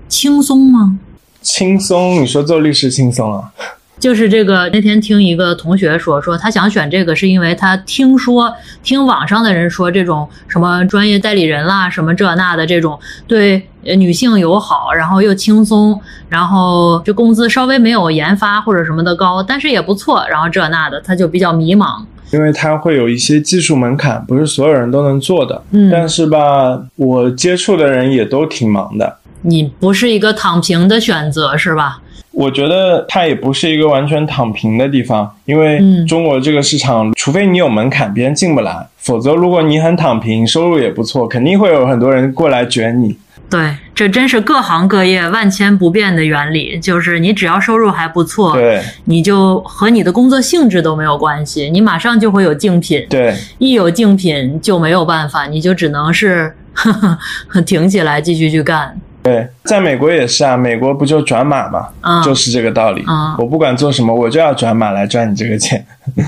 [0.07, 0.99] 轻松吗？
[1.41, 2.21] 轻松。
[2.21, 3.51] 你说做律师轻松啊？
[4.05, 8.53] 就是这个，那天听一个同学说，说他想选这个，是因为他听说
[8.83, 15.99] 听网上的人说，这种什么专业代理人啦，什么这那的这种，对呃女性友好，然后又轻松，
[16.29, 22.05] 然后这工资稍微没有研发或者什么的高，但是也不错，然后这那的，他就比较迷茫。
[22.31, 25.63] 因为它会有一些技术门槛，不是所有人都能做的。
[25.71, 29.17] 嗯但是吧，我接触的人也都挺忙的。
[29.41, 32.01] 你不是一个躺平的选择，是吧？
[32.35, 43.17] 我觉得它也不是一个完全躺平的地方，因为嗯中国这个市场，除非你有门槛，别人进不来，否则如果你很躺平，收入也不错，肯定会有很多人过来卷你。
[43.47, 58.99] 对，这真是各行各业万千不变的原理，就是你只要收入还不错，对你就和你的工作性质都没有关系，你马上就会有竞品，对一有竞品就没有办法，你就只能是呵呵挺起来继续去干。
[59.25, 63.03] 对，在美国也是啊，美国不就转码嘛，啊就是这个道理。
[63.07, 65.83] 啊我不管做什么，我就要转码来赚你这个钱。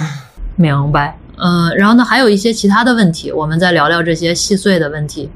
[0.58, 1.16] 明白。
[1.38, 5.30] 呃，然后呢，还有一些其他的问题，我们再聊聊这些细碎的问题。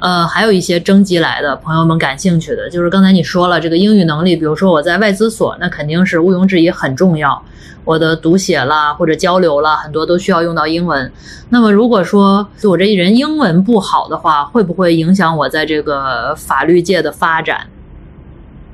[0.00, 7.40] 呃，还有一些征集来的朋友们感兴趣的，就是刚才你说了这个英语能力，比如说我在外资所，那肯定是毋庸置疑很重要。
[7.84, 11.12] 我的读写啦或者交流啦，很多都需要用到英文。
[11.50, 17.66] 那么如果说我这一人英文不好的话，会不会影响我在这个法律界的发展？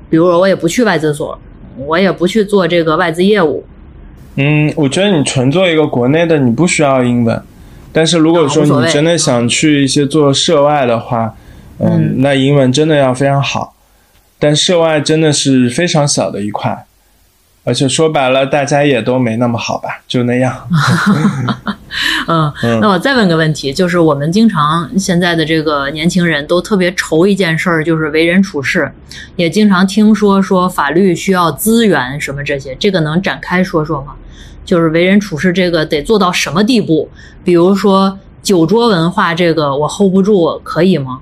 [0.09, 1.37] 比如说我也不去外资所，
[1.77, 3.63] 我也不去做这个外资业务，
[4.35, 7.41] 嗯，我觉得你纯做一个国内的，你不需要英文。
[7.91, 11.35] 但是如果说你真的想去一些做涉外的话，
[11.79, 13.75] 嗯，嗯那英文真的要非常好。
[14.39, 16.85] 但涉外真的是非常小的一块，
[17.63, 20.67] 而且说白了，大家也都没那么好吧，就那样。
[22.27, 28.91] 嗯，嗯那我再问个问题，就是我们经常现在的这个年轻人都特别愁一件事儿，就是为人处事，
[29.35, 34.13] 也经常听说说法律需要资源什么这些，这个能展开说说吗？
[34.63, 37.09] 就是为人处事这个得做到什么地步？
[37.43, 41.19] 比如说酒桌文化这个我 hold 不住，可以吗？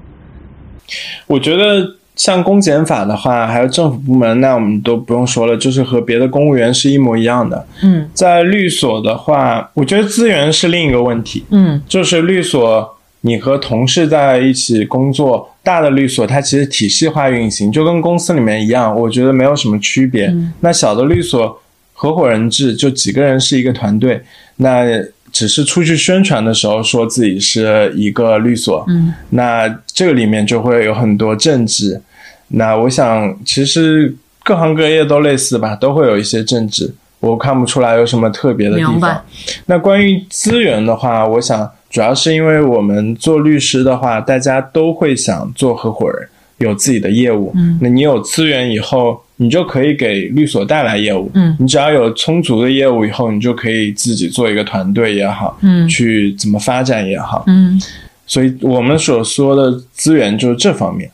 [1.28, 7.66] 我觉得像公检法的话，还有政府部门，那我们都不用说了，就是和别的公务员是一模一样的。
[7.82, 11.46] 嗯在律所的话，我觉得资源是另一个问题。
[11.52, 20.26] 嗯就是律所，你和同事在一起工作，大的律所它其实体系化运行，就跟公司里面一样，我觉得没有什么区别。
[20.26, 21.62] 嗯那小的律所，
[21.94, 24.22] 合伙人制，就几个人是一个团队，
[24.58, 24.84] 那
[25.32, 32.02] 只是出去宣传的时候说自己是一个律所，嗯那这个里面就会有很多政治。
[32.50, 36.93] 那我想，其实各行各业都类似吧，都会有一些政治。
[37.20, 39.22] 我看不出来有什么特别的地方。
[39.66, 46.30] 那关于资源的话，我想主要是因为我们做律师的话，大家都会想做合伙人，
[46.60, 47.52] 有自己的业务。
[47.56, 51.30] 嗯那你有资源以后，你就可以给律所带来业务。
[51.34, 57.43] 嗯你只要有充足的业务以后，你就可以自己做一个团队也好，嗯去怎么发展也好。
[57.47, 57.78] 嗯
[58.26, 61.12] 所以我们所说的资源就是这方面。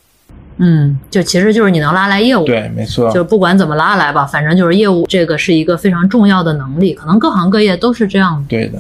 [0.58, 2.46] 嗯，就其实就是你能拉来业务。
[2.46, 3.12] 对，没错。
[3.12, 8.48] 就不管怎么拉来吧，反正就是业务这个是一个非常重要的能力，可能各行各业都是这样的。
[8.48, 8.80] 对的。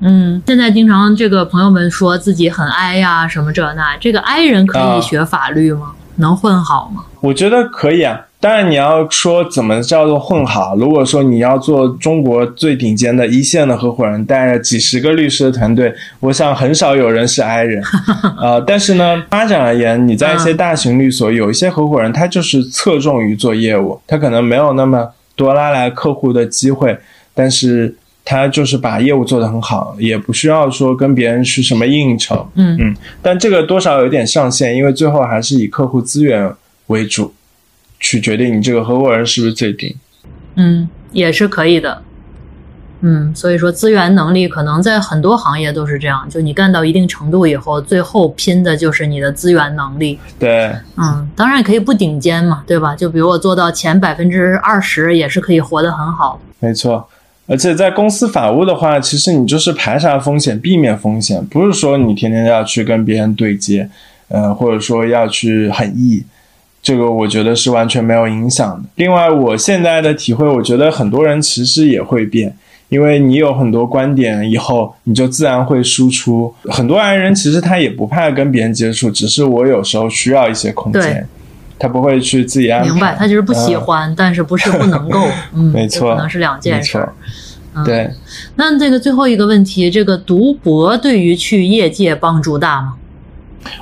[0.00, 5.92] 嗯，现在经常这个朋友们说自己很 i 呀、什么这那，这个 i 人可啊以学法律吗？
[6.16, 7.04] 能混好吗？
[7.20, 8.20] 我觉得可以啊。
[8.42, 17.80] 当然，你要说怎么叫做混好，如果说你要做中国最顶尖的一线的合伙人，带着几十个律师的团队，我想很少有人是 I 人。
[18.36, 26.98] 呃，但是呢，发展而言，你在一些大型律所，有一些合伙人他就是侧重于做业务，他可能没有那么多拉来客户的机会，
[27.32, 32.44] 但是他就是把业务做得很好，也不需要说跟别人去什么应酬。
[32.56, 36.52] 嗯嗯，但这个多少有点上限，因为最后还是以客户资源
[36.88, 37.32] 为主，
[38.02, 39.96] 去决定你这个合伙人是不是最顶。
[40.56, 42.02] 嗯，也是可以的。
[43.04, 50.18] 嗯，所以说资源能力可能在很多行业都是这样，就你干到一定程度以后，最后拼的就是你的资源能力。
[50.38, 52.94] 对，嗯，当然可以不顶尖嘛，对吧？
[52.94, 56.40] 就比如我做到前百分之二十，也是可以活得很好。
[56.60, 57.08] 没错。
[57.48, 63.90] 而且在公司法务的话，其实你就是排查风险、避免风险，不是说你天天要去跟别人对接，
[64.28, 66.24] 呃，或者说要去很义，
[66.82, 68.88] 这个我觉得是完全没有影响的。
[68.96, 72.52] 另外，我现在的体会，我觉得很多人其实也会变，
[72.88, 76.52] 因为你有很多观点以后，你就自然会输出。
[76.64, 81.24] 很多爱人其实他也不怕跟别人接触，只是我有时候需要一些空间，
[81.78, 82.90] 他不会去自己安排。
[82.90, 85.20] 明白，他就是不喜嗯欢，但是不是不能够，
[85.54, 87.12] 嗯，没错可能是两件事儿。
[87.74, 88.10] 嗯，对。
[88.56, 92.94] 那这个最后一个问题，这个读博对于去业界帮助大吗？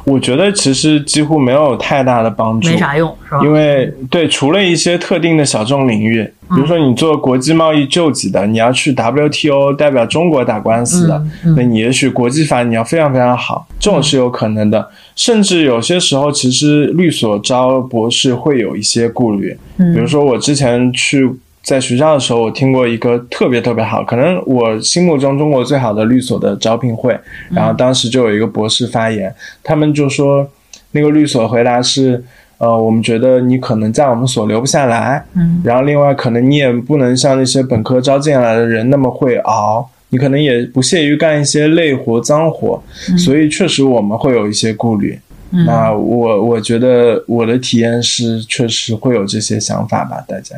[0.05, 3.41] 我觉得其实几乎没有太大的帮助，没啥用，是吧？
[3.43, 11.23] 因为对，除了一些特定的小众领域，比如说你做国际贸易救济的，你要去 WTO 代表中国打官司的，
[11.57, 14.89] 那你也许国际法你要非常非常好，这种是有可能的。
[15.17, 21.31] 甚至有些时候，其实律所招博士会有一些顾虑，嗯比如说我之前去。
[21.63, 27.17] 在学校的时候，我听过一个特别特别好，可能我心目中中国最好的律所的招聘会，
[27.51, 29.33] 然后当时就有一个博士发言，
[29.63, 30.49] 他们就说，
[30.93, 32.23] 那个律所回答是，
[32.59, 42.83] 呃，我们觉得你可能在我们所留不下来，嗯然后另外可能你也不能像那些本科招进来的人那么会熬，你可能也不屑于干一些累活脏活，
[43.19, 45.19] 所以确实我们会有一些顾虑。
[45.53, 50.55] 嗯那我我觉得我的体验是，确实会有这些想法吧，大家。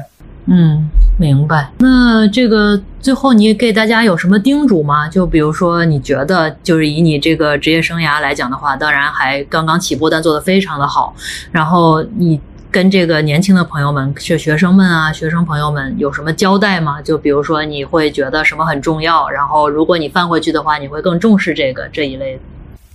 [0.46, 1.70] 嗯，明白。
[1.78, 5.08] 那这个最后你给大家有什么叮嘱吗？
[5.08, 11.14] 就比如说，你觉得就是以你这个职业生涯来讲的话，当然还刚刚起步，但做得非常的好。
[11.52, 12.40] 然后你
[12.72, 17.00] 跟这个年轻的朋友们，学学生们啊，学生朋友们有什么交代吗？
[17.00, 19.30] 就比如说，你会觉得什么很重要？
[19.30, 22.40] 然后如果你翻回去的话，你会更重视这个这一类的。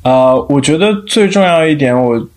[0.04, 2.28] 呃，我觉得最重要一点，我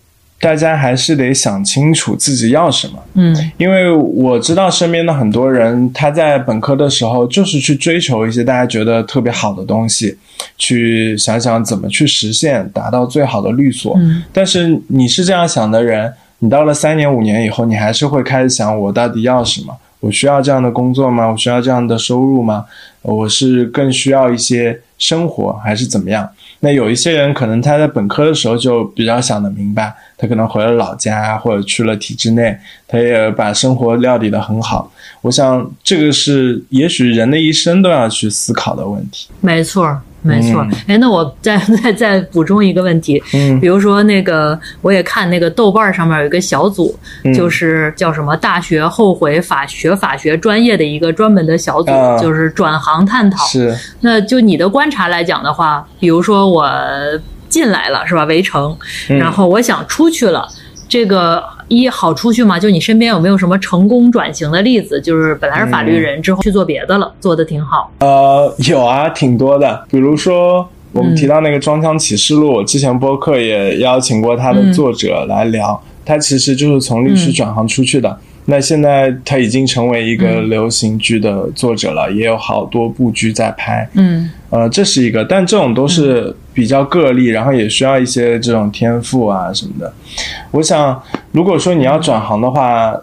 [0.41, 2.93] 大家还是得想清楚自己要什么。
[3.13, 10.17] 嗯因为我知道身边的很多人，他在本科的时候就是去追求一些大家觉得特别好的东西，
[10.57, 13.95] 去想想怎么去实现，达到最好的律所。
[13.99, 19.77] 嗯但是你是这样想的人，你到了三年五年以后，你还是会开始想，我到底要什么？
[19.99, 21.27] 我需要这样的工作吗？
[21.27, 22.65] 我需要这样的收入吗？
[23.03, 26.27] 我是更需要一些生活，还是怎么样？
[26.63, 32.55] 那有一些人可能他在本科的时候就比较想得明白，他可能回了老家或者去了体制内，
[32.87, 34.91] 他也把生活料理得很好。
[35.21, 39.27] 我想这个是也许人的一生都要去思考的问题。
[39.41, 40.67] 没错，没错儿。
[40.87, 53.45] 哎、那我再 再再补充一个问题，嗯比如说那个，我也看那个豆瓣儿上面有一个小组，嗯就是叫什么“大学后悔法学法学专业”的一个专门的小组，啊就是转行探讨。
[53.45, 56.69] 是，那就你的观察来讲的话，比如说我
[57.49, 58.77] 进来了是吧，围城，
[59.09, 60.47] 嗯然后我想出去了。
[60.87, 61.41] 这个
[61.71, 62.59] 一好出去吗？
[62.59, 64.99] 就你身边有没有什么成功转型的例子？
[64.99, 67.89] 就是本来是法律人，之后去做别的了，做的挺好。
[67.99, 69.85] 呃，有啊，挺多的。
[69.89, 78.17] 比如说，我们提到那个《装腔启示录》我之前播客也邀请过他的作者来聊，他其实就是从律师转行出去的。
[78.45, 83.87] 那现在他已经成为一个流行剧的作者了，也有好多部剧在拍。
[83.93, 89.93] 嗯呃，这是一个，但这种都是比较个例，然后也需要一些这种天赋啊什么的。
[90.51, 91.01] 我想，
[91.31, 92.93] 如果说你要转行的话，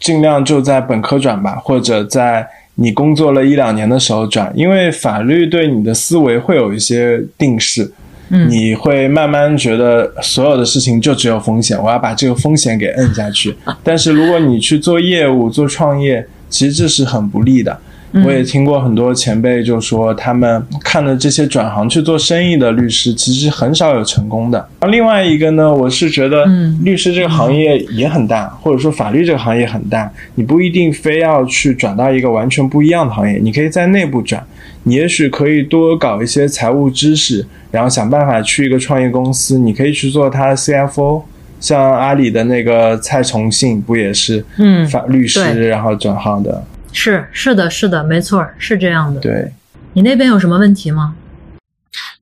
[0.00, 7.92] 尽量就在本科转吧，或者在你工作了一两年的时候转，因为法律对你的思维会有一些定式。
[8.28, 13.54] 你会慢慢觉得所有的事情就只有风险，我要把这个风险给摁下去。
[13.82, 17.76] 但是如果你去做业务、做创业，其实这是很不利的，
[18.24, 24.68] 我也听过很多前辈就说，他们看的这些转行去做生意的律师，其实很少有成功的。
[24.88, 26.44] 另外一个呢，我是觉得，
[26.82, 34.44] 律师这个行业也很大，或者说法律这个行业很大，你不一定非要去转到一个完全不一样的行业，你可以在内部转，
[34.84, 41.22] 你也许可以多搞一些财务知识，然后想办法去一个创业公司，你可以去做他的 CFO。
[41.60, 46.62] 像阿里的那个蔡崇信不也是嗯法律师，然后转行的？
[46.94, 49.20] 是是的，是的，没错，是这样的。
[49.20, 49.52] 对，
[49.92, 51.16] 你那边有什么问题吗？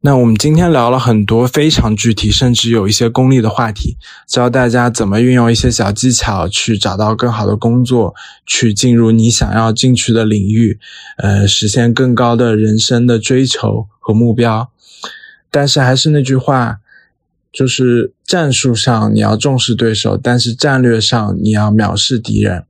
[0.01, 3.97] 那我们今天聊了很多非常具体，甚至有一些功利的话题，
[4.27, 10.81] 教大家怎么运用一些小技巧去找到更好的工作，去进入你想要进去的领域，
[11.19, 14.71] 呃，实现更高的人生的追求和目标。
[15.51, 16.79] 但是还是那句话。
[17.53, 22.65] 就是战术上你要重视对手，但是战略上你要藐视敌人。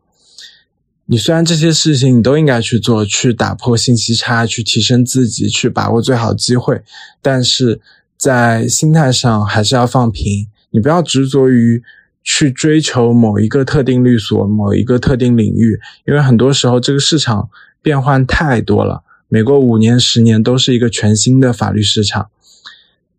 [1.13, 6.83] 你虽然这些事情你都应该去做，去打破信息差，去提升自己，去把握最好机会，
[7.21, 7.83] 但是
[8.17, 10.49] 在心态上还是要放平。
[10.71, 11.83] 你不要执着于
[12.25, 17.51] 去追求某一个特定律所、某一个特定领域，因为很多时候这个市场
[17.83, 22.31] 变换太多了，每过五年、十年都是一个全新的法律市场。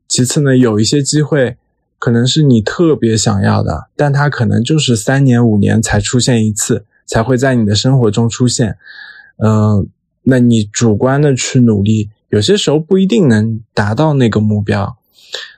[0.08, 1.58] 其次呢，有一些机会
[2.00, 8.78] 可能是你特别想要的，但它可能就是三年五年才出现一次，才会在你的生活中出现。
[9.38, 9.88] 嗯，
[10.24, 14.98] 那你主观的去努力，有些时候不一定能达到那个目标。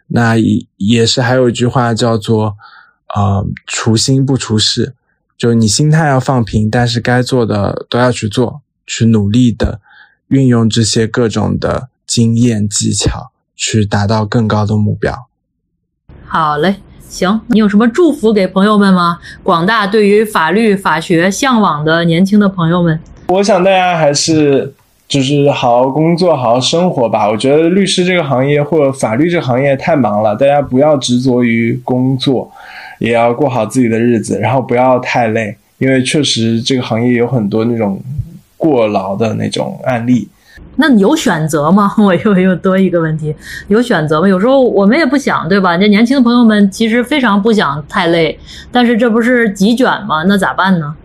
[0.07, 2.55] 那也也是还有一句话叫做，
[3.15, 4.95] 呃，除心不除事，
[5.37, 9.79] 就你心态要放平，但是该做的都要去做，去努力的
[10.27, 13.31] 运用这些各种的经验技巧。
[13.57, 15.29] 去达到更高的目标。
[16.27, 19.17] 好嘞，行，你有什么祝福给朋友们吗？
[19.41, 24.73] 广大对于法律法学向往的年轻的朋友们，我想大家还是
[25.07, 27.29] 就是好好工作，好好生活吧。
[27.29, 32.51] 我觉得律师这个行业或者法律这个行业太忙了，大家不要执着于工作，
[32.99, 38.01] 也要过好自己的日子，然后不要太累，因为确实这个行业有很多那种
[38.57, 40.27] 过劳的那种案例。
[40.77, 41.93] 那有选择吗？
[41.97, 43.33] 我又又多一个问题，
[43.67, 44.27] 有选择吗？
[44.27, 45.77] 有时候我们也不想，对吧？
[45.77, 48.37] 这年轻的朋友们其实非常不想太累，
[48.71, 50.23] 但是这不是急卷吗？
[50.27, 50.95] 那咋办呢？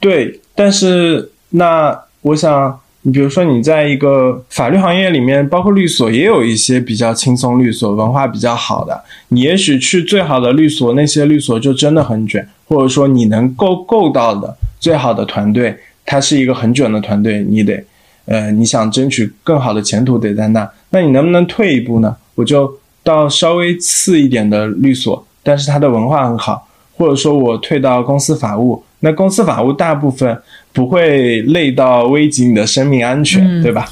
[0.00, 9.02] 对，但是那我想，你比如说你在一个法律行业里面，包括律所，也有一些比较轻松律所，文化比较好的。
[9.28, 17.84] 你也许去最好的律所，那些律所就真的很卷，或者说你能够够到的最好的团队，它是一个很卷的团队，你得。
[18.26, 22.16] 呃，你想争取更好的前途得在那，那你能不能退一步呢？
[22.34, 22.72] 我就
[23.02, 26.66] 到稍微次一点的律所，但是它的文化很好，
[26.96, 30.40] 或者说我退到公司法务，那公司法务大部分
[30.72, 33.88] 不会累到危及你的生命安全，对吧？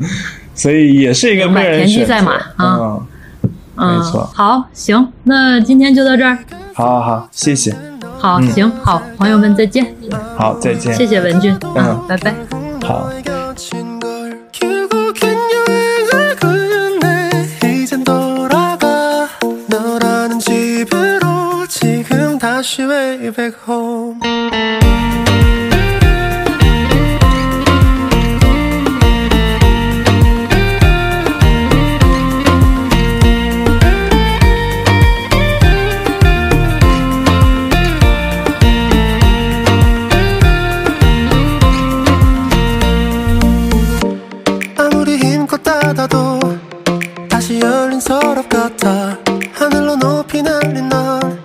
[0.54, 2.14] 所以也是一个个人选择。
[2.58, 3.02] 嗯，
[3.76, 4.24] 没错。
[4.32, 6.38] 好，行，那今天就到这儿。
[6.72, 7.76] 好好好，谢谢。
[8.18, 9.86] 好，行，好，朋友们再见。
[10.36, 10.94] 好，再见。
[10.94, 11.54] 谢谢文俊。
[11.76, 12.34] 嗯，拜拜。
[12.82, 13.10] 好。
[13.54, 17.30] 헤어진 걸 결국엔 여행을 걸렸네
[17.82, 19.28] 이젠 돌아가.
[19.68, 24.33] 너라는 집으로 지금 다시 way back home.
[48.64, 49.18] 같아.
[49.52, 51.43] 하늘로 높이 날린 널